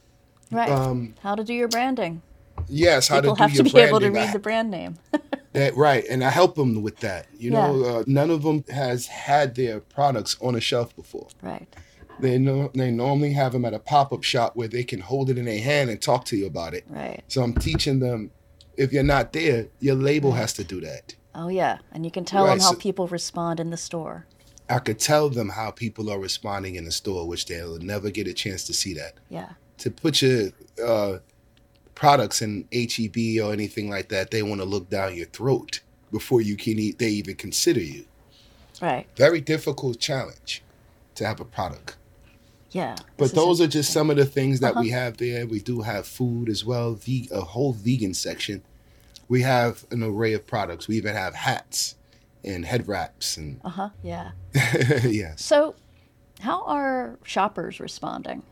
right. 0.51 0.69
Um, 0.69 1.15
how 1.21 1.35
to 1.35 1.43
do 1.43 1.53
your 1.53 1.67
branding. 1.67 2.21
yes, 2.67 3.07
how 3.07 3.21
People 3.21 3.35
to 3.35 3.37
do 3.39 3.41
have 3.43 3.53
your 3.55 3.63
to 3.65 3.73
be 3.73 3.79
able 3.79 3.99
to 3.99 4.09
read 4.11 4.29
I- 4.29 4.33
the 4.33 4.39
brand 4.39 4.71
name. 4.71 4.97
That 5.53 5.75
right, 5.75 6.03
and 6.07 6.23
I 6.23 6.29
help 6.29 6.53
them 6.53 6.83
with 6.83 6.97
that. 6.99 7.25
You 7.35 7.51
Yeah. 7.51 7.67
know, 7.71 7.83
uh, 7.83 8.03
none 8.05 8.29
of 8.29 8.43
them 8.43 8.63
has 8.71 9.07
had 9.07 9.55
their 9.55 9.79
products 9.79 10.37
on 10.39 10.53
a 10.53 10.59
shelf 10.61 10.95
before. 10.95 11.29
right. 11.41 11.67
They 12.19 12.37
know 12.37 12.69
they 12.75 12.91
normally 12.91 13.33
have 13.33 13.53
them 13.53 13.65
at 13.65 13.73
a 13.73 13.79
pop 13.79 14.11
up 14.13 14.23
shop 14.23 14.55
where 14.55 14.67
they 14.67 14.83
can 14.83 14.99
hold 14.99 15.29
it 15.31 15.37
in 15.37 15.45
their 15.45 15.59
hand 15.61 15.89
and 15.89 15.99
talk 15.99 16.25
to 16.25 16.35
you 16.37 16.45
about 16.45 16.73
it. 16.75 16.83
Right. 16.87 17.23
So 17.27 17.41
I'm 17.41 17.53
teaching 17.55 17.99
them. 17.99 18.29
If 18.75 18.91
you're 18.93 19.01
not 19.03 19.33
there, 19.33 19.67
your 19.79 19.95
label 19.95 20.33
has 20.33 20.53
to 20.53 20.63
do 20.63 20.79
that. 20.81 21.15
Oh, 21.33 21.47
yeah. 21.47 21.77
And 21.91 22.05
you 22.05 22.11
can 22.11 22.25
tell 22.25 22.43
Right, 22.45 22.51
them 22.51 22.59
how 22.59 22.71
so- 22.73 22.77
people 22.77 23.07
respond 23.07 23.59
in 23.59 23.69
the 23.71 23.77
store. 23.77 24.27
I 24.69 24.79
could 24.79 24.99
tell 24.99 25.29
them 25.29 25.49
how 25.49 25.71
people 25.71 26.09
are 26.09 26.19
responding 26.19 26.75
in 26.75 26.85
the 26.85 26.91
store, 26.91 27.27
which 27.27 27.45
they'll 27.45 27.79
never 27.79 28.09
get 28.09 28.27
a 28.27 28.33
chance 28.33 28.65
to 28.65 28.73
see 28.73 28.93
that. 28.95 29.13
Yeah. 29.29 29.49
To 29.79 29.91
put 29.91 30.21
your 30.21 30.49
uh, 30.83 31.19
products 31.95 32.41
in 32.41 32.67
HEB 32.73 33.41
or 33.43 33.53
anything 33.53 33.89
like 33.89 34.09
that, 34.09 34.31
they 34.31 34.43
want 34.43 34.59
to 34.61 34.65
look 34.65 34.89
down 34.89 35.15
your 35.15 35.27
throat 35.27 35.81
before 36.11 36.41
you 36.41 36.57
can 36.57 36.79
eat. 36.79 36.99
They 36.99 37.09
even 37.09 37.35
consider 37.35 37.79
you. 37.81 38.05
Right. 38.81 39.07
Very 39.15 39.41
difficult 39.41 39.99
challenge 39.99 40.63
to 41.15 41.25
have 41.25 41.39
a 41.39 41.45
product. 41.45 41.95
Yeah. 42.71 42.95
But 43.15 43.33
those 43.33 43.61
are 43.61 43.67
just 43.67 43.93
some 43.93 44.09
of 44.09 44.17
the 44.17 44.25
things 44.25 44.59
that 44.59 44.71
Uh-huh. 44.73 44.81
we 44.81 44.89
have 44.89 45.17
there. 45.17 45.47
We 45.47 45.59
do 45.59 45.81
have 45.81 46.05
food 46.05 46.49
as 46.49 46.65
well, 46.65 46.95
the 46.95 47.29
a 47.31 47.41
whole 47.41 47.73
vegan 47.73 48.13
section. 48.13 48.61
We 49.29 49.41
have 49.41 49.85
an 49.91 50.03
array 50.03 50.33
of 50.33 50.45
products. 50.45 50.87
We 50.87 50.97
even 50.97 51.15
have 51.15 51.33
hats 51.35 51.95
and 52.43 52.65
head 52.65 52.87
wraps 52.87 53.37
and 53.37 53.59
Uh 53.63 53.69
huh. 53.69 53.89
Yeah. 54.03 54.31
yes. 55.03 55.43
So, 55.43 55.75
how 56.41 56.63
are 56.65 57.17
shoppers 57.23 57.79
responding? 57.79 58.43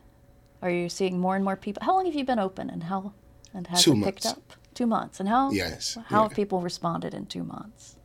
Are 0.62 0.70
you 0.70 0.90
seeing 0.90 1.20
more 1.20 1.36
and 1.36 1.44
more 1.46 1.56
people? 1.56 1.84
How 1.86 1.94
long 1.96 2.06
have 2.06 2.16
you 2.16 2.26
been 2.26 2.40
open, 2.40 2.70
and 2.70 2.84
how 2.84 3.14
and 3.54 3.68
has 3.68 3.84
Two 3.84 3.94
it 3.94 4.04
picked 4.04 4.26
up? 4.26 4.54
Two 4.74 4.88
months, 4.88 5.20
and 5.20 5.30
how? 5.30 5.52
Yes, 5.52 5.98
How 6.08 6.18
yeah. 6.24 6.24
have 6.24 6.34
people 6.34 6.62
responded 6.62 7.14
in 7.14 7.26
two 7.28 7.44
months? 7.44 7.96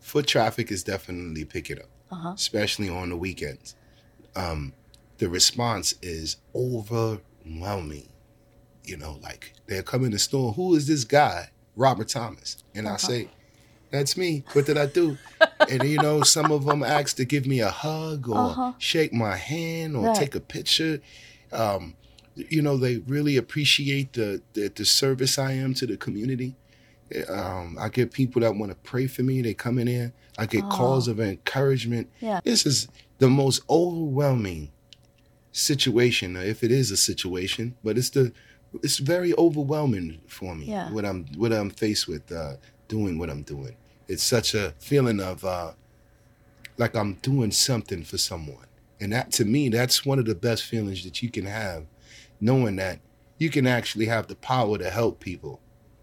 Foot 0.00 0.26
traffic 0.26 0.70
is 0.70 0.82
definitely 0.84 1.44
picking 1.44 1.78
up, 1.78 1.88
Uh 2.10 2.16
huh. 2.16 2.32
especially 2.34 2.88
on 2.88 3.08
the 3.10 3.16
weekends. 3.16 3.74
Um, 4.36 4.72
the 5.18 5.28
response 5.28 5.94
is 6.02 6.36
overwhelming. 6.54 8.08
You 8.84 8.96
know, 8.96 9.18
like 9.22 9.52
they're 9.66 9.82
coming 9.82 10.10
to 10.10 10.14
the 10.16 10.18
store. 10.18 10.52
Who 10.54 10.74
is 10.74 10.86
this 10.86 11.04
guy, 11.04 11.50
Robert 11.76 12.08
Thomas? 12.08 12.62
And 12.74 12.86
I 12.86 12.90
Uh-huh. 12.92 12.98
say, 12.98 13.28
"That's 13.90 14.16
me. 14.16 14.44
What 14.52 14.66
did 14.66 14.76
I 14.78 14.86
do?" 14.86 15.16
and 15.68 15.82
you 15.84 15.98
know, 15.98 16.22
some 16.22 16.50
of 16.52 16.64
them 16.64 16.82
ask 16.82 17.16
to 17.16 17.24
give 17.24 17.46
me 17.46 17.60
a 17.60 17.70
hug 17.70 18.28
or 18.28 18.50
Uh-huh. 18.50 18.72
shake 18.78 19.12
my 19.12 19.36
hand 19.36 19.96
or 19.96 20.06
Right. 20.06 20.16
take 20.16 20.34
a 20.34 20.40
picture. 20.40 21.00
Um, 21.52 21.94
you 22.36 22.62
know, 22.62 22.76
they 22.76 22.98
really 22.98 23.36
appreciate 23.36 24.12
the, 24.12 24.42
the 24.52 24.68
the 24.74 24.84
service 24.84 25.38
I 25.38 25.52
am 25.52 25.74
to 25.74 25.86
the 25.86 25.96
community. 25.96 26.54
Um, 27.28 27.76
I 27.80 27.88
get 27.88 28.12
people 28.12 28.42
that 28.42 28.54
want 28.54 28.70
to 28.70 28.76
pray 28.76 29.06
for 29.06 29.22
me. 29.22 29.40
They 29.42 29.54
come 29.54 29.78
in 29.78 29.86
here. 29.86 30.12
I 30.38 30.46
get 30.46 30.64
Oh. 30.64 30.68
calls 30.68 31.08
of 31.08 31.18
encouragement. 31.20 32.08
Yeah. 32.20 32.40
This 32.44 32.64
is 32.66 32.86
the 33.18 33.28
most 33.28 33.62
overwhelming 33.68 34.70
situation, 35.52 36.36
if 36.36 36.62
it 36.62 36.70
is 36.70 36.90
a 36.90 36.96
situation, 36.96 37.74
but 37.82 37.96
it's 37.98 38.10
the 38.10 38.32
it's 38.82 38.98
very 38.98 39.32
overwhelming 39.38 40.20
for 40.26 40.54
me 40.54 40.66
Yeah. 40.66 40.92
what 40.92 41.04
I'm 41.06 41.24
what 41.36 41.52
I'm 41.52 41.70
faced 41.70 42.06
with 42.06 42.30
uh, 42.30 42.56
doing 42.88 43.18
what 43.18 43.30
I'm 43.30 43.42
doing. 43.42 43.76
It's 44.08 44.22
such 44.22 44.54
a 44.54 44.74
feeling 44.78 45.20
of 45.20 45.44
uh, 45.44 45.72
like 46.78 46.94
I'm 46.96 47.14
doing 47.14 47.50
something 47.50 48.02
for 48.04 48.18
someone, 48.18 48.66
and 49.00 49.12
that 49.12 49.32
to 49.32 49.44
me, 49.44 49.68
that's 49.68 50.04
one 50.06 50.18
of 50.18 50.24
the 50.24 50.34
best 50.34 50.64
feelings 50.64 51.04
that 51.04 51.22
you 51.22 51.30
can 51.30 51.44
have, 51.46 51.84
knowing 52.40 52.76
that 52.76 53.00
you 53.36 53.50
can 53.50 53.66
actually 53.66 54.06
have 54.06 54.26
the 54.26 54.36
power 54.36 54.78
to 54.78 54.90
help 54.90 55.20
people. 55.20 55.60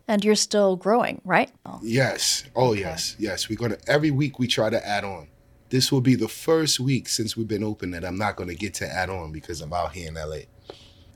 And 0.08 0.24
you're 0.24 0.36
still 0.36 0.75
growing, 0.75 1.20
right? 1.25 1.51
Oh, 1.65 1.80
Yes. 1.82 2.44
Oh, 2.56 2.70
Okay. 2.72 2.82
yes. 2.82 3.15
Yes. 3.18 3.50
We're 3.50 3.58
gonna 3.58 3.77
every 3.88 4.12
week 4.12 4.38
we 4.38 4.48
try 4.48 4.70
to 4.70 4.88
add 4.88 5.04
on. 5.04 5.27
This 5.70 5.92
will 5.92 6.01
be 6.01 6.13
the 6.13 6.27
first 6.27 6.80
week 6.80 7.10
since 7.10 7.36
we've 7.36 7.48
been 7.48 7.63
open 7.63 7.89
that 7.92 8.06
I'm 8.06 8.18
not 8.18 8.36
gonna 8.36 8.54
get 8.54 8.75
to 8.75 8.88
add 8.88 9.10
on 9.10 9.32
because 9.32 9.62
I'm 9.62 9.74
out 9.74 9.94
here 9.94 10.08
in 10.08 10.13
LA. 10.13 10.42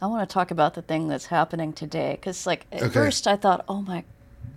I 0.02 0.08
want 0.08 0.28
to 0.28 0.34
talk 0.34 0.50
about 0.50 0.74
the 0.74 0.82
thing 0.82 1.08
that's 1.08 1.28
happening 1.28 1.72
today, 1.74 2.14
because 2.16 2.48
like 2.48 2.66
at 2.72 2.82
Okay. 2.84 2.94
first 2.94 3.28
I 3.28 3.36
thought, 3.36 3.64
oh 3.68 3.82
my 3.84 4.04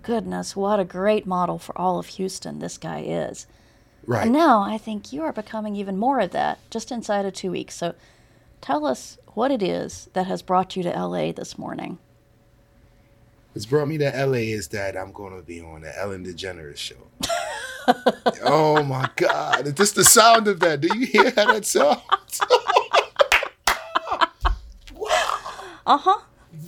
goodness, 0.01 0.55
what 0.55 0.79
a 0.79 0.85
great 0.85 1.25
model 1.25 1.57
for 1.57 1.77
all 1.77 1.99
of 1.99 2.07
Houston 2.07 2.59
this 2.59 2.77
guy 2.77 3.01
is. 3.01 3.47
Right. 4.05 4.23
And 4.23 4.33
now 4.33 4.61
I 4.61 4.77
think 4.77 5.13
you 5.13 5.23
are 5.23 5.31
becoming 5.33 5.75
even 5.75 5.97
more 5.97 6.19
of 6.19 6.31
that 6.31 6.59
just 6.69 6.91
inside 6.91 7.25
of 7.25 7.33
two 7.33 7.51
weeks. 7.51 7.75
So 7.75 7.95
tell 8.61 8.85
us 8.85 9.17
what 9.33 9.51
it 9.51 9.63
is 9.63 10.09
that 10.13 10.27
has 10.27 10.41
brought 10.41 10.75
you 10.75 10.83
to 10.83 10.89
LA 10.89 11.31
this 11.31 11.57
morning. 11.57 11.99
What's 13.53 13.65
brought 13.65 13.87
me 13.87 13.97
to 13.99 14.05
LA 14.05 14.39
is 14.39 14.69
that 14.69 14.97
I'm 14.97 15.11
gonna 15.11 15.41
be 15.41 15.61
on 15.61 15.81
the 15.81 15.97
Ellen 15.97 16.25
DeGeneres 16.25 16.77
show. 16.77 16.95
oh 18.43 18.83
my 18.83 19.07
God! 19.15 19.67
Is 19.67 19.75
this 19.75 19.91
the 19.91 20.03
sound 20.03 20.47
of 20.47 20.59
that? 20.61 20.81
Do 20.81 20.89
you 20.97 21.05
hear 21.05 21.31
how 21.35 21.53
that 21.53 21.65
sounds? 21.65 22.01
Uh 25.85 25.97
huh. 25.97 26.19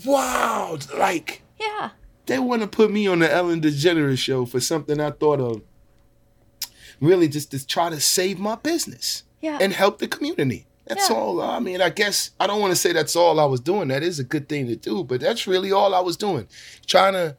wow! 0.05 0.77
Like 0.97 1.41
Yeah. 1.57 1.91
They 2.25 2.39
want 2.39 2.61
to 2.61 2.67
put 2.67 2.91
me 2.91 3.07
on 3.07 3.19
the 3.19 3.31
Ellen 3.31 3.61
DeGeneres 3.61 4.17
show 4.17 4.45
for 4.45 4.59
something 4.59 4.99
I 4.99 5.11
thought 5.11 5.39
of. 5.39 5.61
Really, 7.01 7.27
just 7.27 7.51
to 7.51 7.65
try 7.65 7.89
to 7.89 7.99
save 7.99 8.39
my 8.39 8.55
business. 8.55 9.23
Yeah. 9.41 9.59
and 9.61 9.73
help 9.73 9.99
the 9.99 10.07
community. 10.07 10.65
That's 10.87 11.07
Yeah. 11.07 11.15
all. 11.17 11.39
I 11.39 11.59
mean, 11.59 11.79
I 11.79 11.89
guess 11.91 12.31
I 12.39 12.47
don't 12.47 12.59
want 12.59 12.71
to 12.71 12.75
say 12.75 12.93
that's 12.93 13.15
all 13.15 13.39
I 13.39 13.45
was 13.45 13.59
doing. 13.59 13.89
That 13.89 14.01
is 14.01 14.17
a 14.17 14.23
good 14.23 14.49
thing 14.49 14.65
to 14.67 14.75
do, 14.75 15.03
but 15.03 15.21
that's 15.21 15.45
really 15.45 15.71
all 15.71 15.93
I 15.93 15.99
was 15.99 16.17
doing. 16.17 16.47
Trying 16.87 17.13
to 17.13 17.35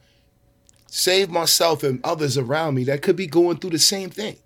save 0.89 1.29
myself 1.29 1.83
and 1.83 1.99
others 2.05 2.37
around 2.37 2.75
me 2.75 2.85
that 2.85 3.01
could 3.01 3.17
be 3.17 3.27
going 3.27 3.57
through 3.57 3.71
the 3.71 3.79
same 3.79 4.09
thing. 4.09 4.37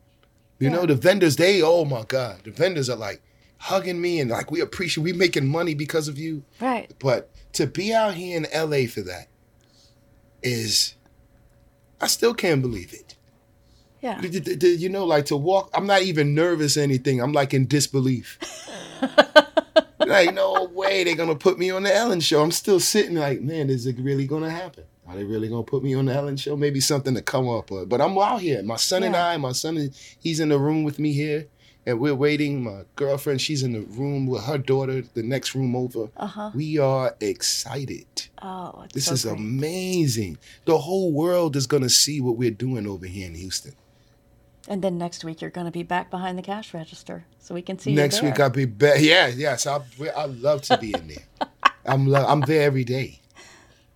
You 0.58 0.72
know, 0.72 0.88
the 0.88 0.96
vendors, 0.96 1.36
they, 1.36 1.62
oh 1.62 1.86
my 1.86 2.04
God, 2.08 2.42
the 2.46 2.52
vendors 2.52 2.90
are 2.90 2.96
like 2.98 3.22
hugging 3.58 4.02
me 4.02 4.20
and 4.20 4.32
like, 4.32 4.50
we 4.50 4.60
appreciate, 4.60 5.04
we 5.04 5.14
making 5.14 5.48
money 5.48 5.76
because 5.76 6.08
of 6.08 6.18
you. 6.18 6.44
Right. 6.60 6.92
But 6.98 7.30
to 7.54 7.68
be 7.68 7.94
out 7.94 8.16
here 8.16 8.38
in 8.38 8.48
LA 8.56 8.88
for 8.88 9.02
that 9.02 9.28
is, 10.44 10.96
I 12.00 12.08
still 12.08 12.34
can't 12.34 12.62
believe 12.62 12.94
it. 12.94 13.16
Yeah. 14.02 14.20
You 14.22 14.90
know, 14.90 15.06
like 15.06 15.26
to 15.28 15.38
walk, 15.38 15.70
I'm 15.74 15.86
not 15.86 16.02
even 16.02 16.34
nervous 16.34 16.76
or 16.78 16.82
anything. 16.82 17.22
I'm 17.22 17.34
like 17.34 17.54
in 17.54 17.68
disbelief. 17.68 18.40
like, 20.00 20.34
no 20.34 20.64
way 20.74 21.04
they're 21.04 21.16
gonna 21.16 21.36
put 21.36 21.60
me 21.60 21.70
on 21.70 21.84
the 21.84 21.96
Ellen 21.96 22.20
show. 22.20 22.42
I'm 22.42 22.52
still 22.52 22.80
sitting 22.80 23.16
like, 23.16 23.42
man, 23.42 23.70
is 23.70 23.86
it 23.86 23.98
really 24.00 24.26
gonna 24.26 24.50
happen? 24.50 24.86
Are 25.08 25.16
they 25.16 25.24
really 25.24 25.50
gonna 25.50 25.64
put 25.64 25.84
me 25.84 25.94
on 25.94 26.06
the 26.06 26.14
Ellen 26.16 26.38
show? 26.38 26.56
Maybe 26.56 26.80
something 26.80 27.14
to 27.16 27.22
come 27.22 27.48
up 27.50 27.70
with. 27.70 27.90
But 27.90 28.02
I'm 28.02 28.18
out 28.18 28.42
here. 28.42 28.64
My 28.64 28.78
son 28.78 29.04
and 29.04 29.16
I, 29.16 29.38
my 29.38 29.52
son, 29.52 29.78
is- 29.78 30.16
he's 30.20 30.40
in 30.40 30.50
the 30.50 30.58
room 30.60 30.84
with 30.84 30.98
me 31.00 31.12
here. 31.14 31.48
and 31.86 32.00
we're 32.00 32.16
waiting. 32.16 32.64
My 32.64 32.84
girlfriend, 32.96 33.42
she's 33.42 33.62
in 33.64 33.74
the 33.74 33.82
room 33.82 34.26
with 34.28 34.44
her 34.46 34.58
daughter, 34.58 35.02
the 35.14 35.24
next 35.24 35.54
room 35.56 35.76
over. 35.76 36.10
Uh-huh. 36.18 36.52
We 36.56 36.78
are 36.80 37.16
excited. 37.20 38.30
Oh, 38.42 38.86
This 38.94 39.06
so 39.06 39.14
is 39.14 39.24
great. 39.24 39.38
amazing. 39.38 40.38
The 40.66 40.80
whole 40.80 41.12
world 41.12 41.56
is 41.56 41.68
going 41.68 41.84
to 41.84 41.90
see 41.90 42.20
what 42.22 42.38
we're 42.38 42.52
doing 42.52 42.88
over 42.88 43.06
here 43.06 43.28
in 43.28 43.36
Houston. 43.36 43.74
And 44.68 44.82
then 44.84 44.98
next 44.98 45.24
week 45.24 45.42
you're 45.42 45.50
going 45.52 45.66
to 45.66 45.72
be 45.72 45.84
back 45.84 46.10
behind 46.12 46.38
the 46.38 46.42
cash 46.44 46.74
register, 46.74 47.26
so 47.40 47.54
we 47.56 47.62
can 47.64 47.80
see 47.80 47.94
Next 47.96 48.22
week 48.22 48.40
I'll 48.40 48.50
be 48.50 48.66
back. 48.66 48.98
Yeah, 49.02 49.28
yes, 49.28 49.66
I 49.68 49.80
I 50.16 50.26
love 50.26 50.62
to 50.64 50.78
be 50.78 50.94
in 50.94 51.08
there. 51.08 51.50
I'm 51.86 52.06
lo- 52.08 52.26
I'm 52.28 52.42
there 52.42 52.62
every 52.62 52.84
day, 52.84 53.20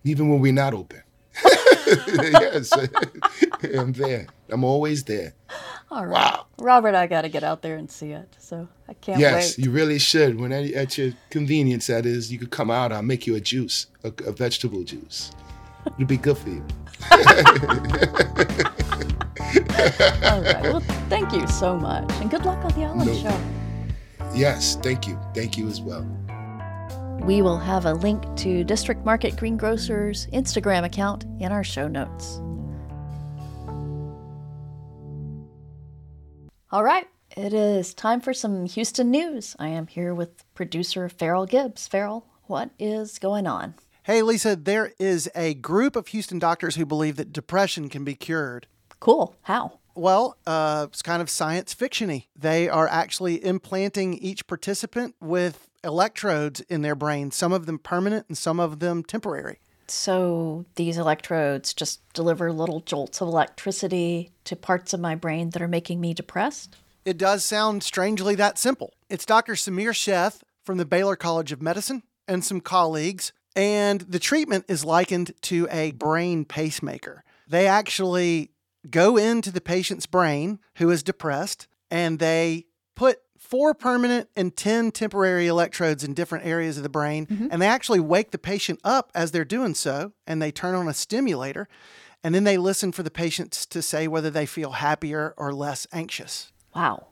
even 0.04 0.28
when 0.28 0.40
we're 0.40 0.52
not 0.52 0.74
open. 0.74 1.02
yes, 1.86 2.72
I'm 3.78 3.92
there. 3.92 4.26
I'm 4.48 4.64
always 4.64 5.04
there. 5.04 5.34
All 5.90 6.04
right. 6.04 6.32
Wow. 6.32 6.46
Robert, 6.58 6.94
I 6.94 7.06
got 7.06 7.22
to 7.22 7.28
get 7.28 7.44
out 7.44 7.62
there 7.62 7.76
and 7.76 7.90
see 7.90 8.10
it, 8.10 8.34
so 8.38 8.66
I 8.88 8.94
can't 8.94 9.20
yes, 9.20 9.56
wait. 9.56 9.64
you 9.64 9.70
really 9.70 9.98
should. 9.98 10.38
When 10.40 10.52
at 10.52 10.64
at 10.72 10.98
your 10.98 11.12
convenience, 11.30 11.86
that 11.86 12.04
is, 12.06 12.32
you 12.32 12.38
could 12.38 12.50
come 12.50 12.70
out. 12.70 12.92
I'll 12.92 13.02
make 13.02 13.26
you 13.26 13.34
a 13.36 13.40
juice, 13.40 13.86
a, 14.02 14.12
a 14.26 14.32
vegetable 14.32 14.82
juice. 14.82 15.30
It'll 15.86 16.06
be 16.06 16.16
good 16.16 16.38
for 16.38 16.48
you. 16.48 16.64
All 20.24 20.42
right. 20.42 20.62
Well, 20.62 20.80
thank 21.08 21.32
you 21.32 21.46
so 21.46 21.76
much, 21.76 22.10
and 22.14 22.30
good 22.30 22.44
luck 22.44 22.64
on 22.64 22.72
the 22.72 22.82
Ellen 22.82 23.06
No. 23.06 23.14
Show. 23.14 23.40
Yes, 24.34 24.76
thank 24.76 25.06
you. 25.06 25.18
Thank 25.34 25.56
you 25.56 25.68
as 25.68 25.80
well. 25.80 26.04
We 27.20 27.42
will 27.42 27.58
have 27.58 27.86
a 27.86 27.94
link 27.94 28.24
to 28.38 28.64
District 28.64 29.04
Market 29.04 29.36
Green 29.36 29.56
Grocer's 29.56 30.26
Instagram 30.28 30.84
account 30.84 31.24
in 31.40 31.52
our 31.52 31.64
show 31.64 31.88
notes. 31.88 32.40
All 36.72 36.82
right, 36.82 37.06
it 37.36 37.54
is 37.54 37.94
time 37.94 38.20
for 38.20 38.34
some 38.34 38.66
Houston 38.66 39.08
news. 39.08 39.54
I 39.56 39.68
am 39.68 39.86
here 39.86 40.12
with 40.12 40.42
producer 40.52 41.08
Farrell 41.08 41.46
Gibbs. 41.46 41.86
Farrell, 41.86 42.26
what 42.46 42.70
is 42.76 43.20
going 43.20 43.46
on? 43.46 43.74
Hey, 44.02 44.20
Lisa, 44.20 44.56
there 44.56 44.92
is 44.98 45.30
a 45.36 45.54
group 45.54 45.94
of 45.94 46.08
Houston 46.08 46.40
doctors 46.40 46.74
who 46.74 46.84
believe 46.84 47.14
that 47.16 47.32
depression 47.32 47.88
can 47.88 48.02
be 48.02 48.16
cured. 48.16 48.66
Cool. 48.98 49.36
How? 49.42 49.78
Well, 49.94 50.38
uh, 50.44 50.86
it's 50.88 51.02
kind 51.02 51.22
of 51.22 51.30
science 51.30 51.72
fictiony. 51.72 52.24
They 52.34 52.68
are 52.68 52.88
actually 52.88 53.44
implanting 53.44 54.14
each 54.14 54.48
participant 54.48 55.14
with 55.20 55.70
electrodes 55.84 56.62
in 56.62 56.82
their 56.82 56.96
brain, 56.96 57.30
some 57.30 57.52
of 57.52 57.66
them 57.66 57.78
permanent 57.78 58.26
and 58.28 58.36
some 58.36 58.58
of 58.58 58.80
them 58.80 59.04
temporary. 59.04 59.60
So 59.90 60.66
these 60.74 60.98
electrodes 60.98 61.74
just 61.74 62.00
deliver 62.12 62.52
little 62.52 62.80
jolts 62.80 63.20
of 63.20 63.28
electricity 63.28 64.30
to 64.44 64.56
parts 64.56 64.92
of 64.92 65.00
my 65.00 65.14
brain 65.14 65.50
that 65.50 65.62
are 65.62 65.68
making 65.68 66.00
me 66.00 66.14
depressed? 66.14 66.76
It 67.04 67.18
does 67.18 67.44
sound 67.44 67.82
strangely 67.82 68.34
that 68.34 68.58
simple. 68.58 68.92
It's 69.08 69.24
Dr. 69.24 69.52
Samir 69.52 69.92
Sheth 69.92 70.40
from 70.64 70.78
the 70.78 70.84
Baylor 70.84 71.16
College 71.16 71.52
of 71.52 71.62
Medicine 71.62 72.02
and 72.26 72.44
some 72.44 72.60
colleagues, 72.60 73.32
and 73.54 74.00
the 74.00 74.18
treatment 74.18 74.64
is 74.68 74.84
likened 74.84 75.32
to 75.42 75.68
a 75.70 75.92
brain 75.92 76.44
pacemaker. 76.44 77.22
They 77.46 77.68
actually 77.68 78.50
go 78.90 79.16
into 79.16 79.52
the 79.52 79.60
patient's 79.60 80.06
brain 80.06 80.58
who 80.76 80.90
is 80.90 81.02
depressed 81.02 81.68
and 81.90 82.18
they 82.18 82.66
put 82.96 83.20
four 83.48 83.74
permanent 83.74 84.28
and 84.36 84.56
10 84.56 84.90
temporary 84.90 85.46
electrodes 85.46 86.02
in 86.02 86.14
different 86.14 86.44
areas 86.44 86.76
of 86.76 86.82
the 86.82 86.88
brain. 86.88 87.26
Mm-hmm. 87.26 87.48
And 87.50 87.62
they 87.62 87.68
actually 87.68 88.00
wake 88.00 88.32
the 88.32 88.38
patient 88.38 88.80
up 88.82 89.10
as 89.14 89.30
they're 89.30 89.44
doing 89.44 89.74
so. 89.74 90.12
And 90.26 90.42
they 90.42 90.50
turn 90.50 90.74
on 90.74 90.88
a 90.88 90.94
stimulator. 90.94 91.68
And 92.24 92.34
then 92.34 92.44
they 92.44 92.58
listen 92.58 92.90
for 92.90 93.02
the 93.04 93.10
patients 93.10 93.64
to 93.66 93.82
say 93.82 94.08
whether 94.08 94.30
they 94.30 94.46
feel 94.46 94.72
happier 94.72 95.32
or 95.36 95.52
less 95.52 95.86
anxious. 95.92 96.50
Wow. 96.74 97.08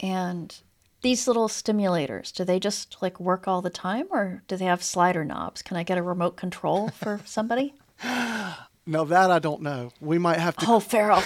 And 0.00 0.54
these 1.00 1.26
little 1.26 1.48
stimulators, 1.48 2.32
do 2.32 2.44
they 2.44 2.60
just 2.60 2.98
like 3.00 3.18
work 3.18 3.48
all 3.48 3.62
the 3.62 3.70
time 3.70 4.06
or 4.10 4.42
do 4.48 4.56
they 4.56 4.66
have 4.66 4.82
slider 4.82 5.24
knobs? 5.24 5.62
Can 5.62 5.76
I 5.78 5.84
get 5.84 5.96
a 5.96 6.02
remote 6.02 6.36
control 6.36 6.90
for 6.90 7.20
somebody? 7.24 7.74
No, 8.84 9.04
that 9.06 9.30
I 9.30 9.38
don't 9.38 9.62
know. 9.62 9.90
We 10.00 10.18
might 10.18 10.38
have 10.38 10.56
to, 10.56 10.66
Oh, 10.68 10.80
Farrell. 10.80 11.22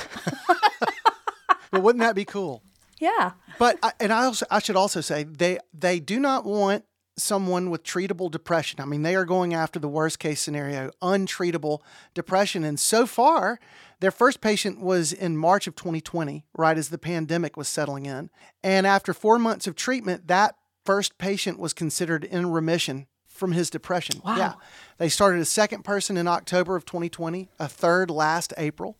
but 1.73 1.83
wouldn't 1.83 2.01
that 2.03 2.15
be 2.15 2.25
cool? 2.25 2.63
Yeah. 2.99 3.33
But 3.59 3.79
I, 3.83 3.93
and 4.01 4.13
I 4.13 4.25
also 4.25 4.47
I 4.51 4.59
should 4.59 4.77
also 4.77 5.01
say 5.01 5.25
they 5.25 5.59
they 5.73 6.01
do 6.01 6.19
not 6.19 6.45
want 6.45 6.85
someone 7.19 7.71
with 7.71 7.83
treatable 7.83 8.31
depression. 8.31 8.81
I 8.81 8.85
mean, 8.85 9.03
they 9.03 9.15
are 9.15 9.25
going 9.25 9.55
after 9.55 9.79
the 9.79 9.89
worst 9.89 10.19
case 10.19 10.41
scenario, 10.41 10.91
untreatable 11.03 11.81
depression. 12.15 12.63
And 12.63 12.79
so 12.79 13.07
far, 13.07 13.59
their 14.01 14.11
first 14.11 14.41
patient 14.41 14.81
was 14.81 15.13
in 15.13 15.37
March 15.37 15.67
of 15.67 15.75
2020, 15.77 16.45
right 16.55 16.77
as 16.77 16.91
the 16.91 16.99
pandemic 16.99 17.57
was 17.57 17.69
settling 17.69 18.05
in. 18.05 18.31
And 18.63 18.87
after 18.87 19.15
four 19.15 19.39
months 19.39 19.67
of 19.67 19.75
treatment, 19.75 20.29
that 20.29 20.57
first 20.85 21.17
patient 21.17 21.59
was 21.59 21.73
considered 21.73 22.23
in 22.23 22.51
remission 22.51 23.07
from 23.27 23.53
his 23.53 23.71
depression. 23.71 24.21
Wow. 24.25 24.37
Yeah. 24.37 24.53
They 24.99 25.09
started 25.09 25.41
a 25.41 25.47
second 25.47 25.85
person 25.85 26.17
in 26.17 26.29
October 26.29 26.77
of 26.77 26.85
2020, 26.85 27.49
a 27.59 27.69
third 27.69 28.11
last 28.11 28.53
April, 28.59 28.99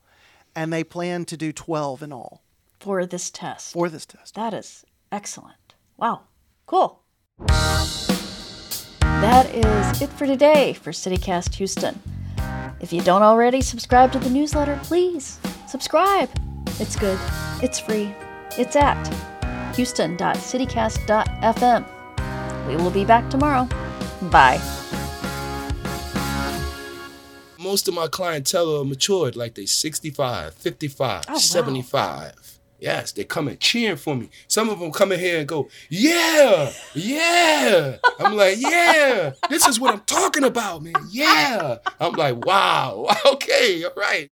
and 0.55 0.73
they 0.73 0.85
plan 0.85 1.27
to 1.27 1.37
do 1.37 1.53
12 1.53 2.03
in 2.03 2.13
all 2.13 2.43
For 2.87 3.05
this 3.05 3.31
test. 3.33 3.73
for 3.73 3.89
this 3.89 4.07
test. 4.07 4.37
That 4.37 4.55
is 4.55 4.85
excellent. 5.11 5.75
Wow. 5.97 6.21
Cool. 6.67 7.03
That 9.01 9.53
is 9.53 10.01
it 10.01 10.09
for 10.11 10.25
today 10.25 10.73
for 10.75 10.93
CityCast 10.93 11.57
Houston. 11.57 12.01
If 12.79 12.93
you 12.93 13.01
don't 13.01 13.23
already 13.23 13.61
subscribe 13.61 14.13
to 14.13 14.21
the 14.21 14.31
newsletter, 14.31 14.79
please 14.85 15.41
subscribe. 15.67 16.31
It's 16.79 16.95
good, 16.95 17.19
it's 17.61 17.81
free, 17.81 18.15
it's 18.57 18.77
at 18.77 19.05
houston.citycast.fm. 19.75 21.87
We 22.69 22.77
will 22.77 22.93
be 22.93 23.05
back 23.05 23.29
tomorrow. 23.31 23.69
Bye. 24.31 24.61
Most 27.59 27.89
of 27.89 27.95
my 27.95 28.07
clientele 28.07 28.81
are 28.81 28.85
matured, 28.85 29.35
like 29.35 29.57
they 29.57 29.67
65, 29.67 30.55
55, 30.55 31.25
Oh, 31.29 31.33
wow. 31.33 31.39
75. 32.81 32.83
Yes, 32.83 33.13
they 33.13 33.25
come 33.25 33.49
and 33.49 33.61
cheering 33.61 33.97
for 33.97 34.17
me. 34.17 34.31
Some 34.49 34.69
of 34.69 34.81
them 34.81 34.93
come 34.93 35.13
in 35.13 35.21
here 35.21 35.39
and 35.39 35.49
go, 35.49 35.69
yeah, 35.89 36.73
yeah. 36.95 37.97
I'm 38.21 38.37
like, 38.37 38.59
yeah, 38.59 39.33
this 39.49 39.67
is 39.67 39.81
what 39.81 39.95
I'm 39.95 40.01
talking 40.01 40.45
about, 40.45 40.83
man. 40.83 40.95
Yeah. 41.11 41.79
I'm 42.01 42.13
like, 42.13 42.45
wow, 42.45 43.07
okay, 43.27 43.85
all 43.85 43.93
right. 43.97 44.31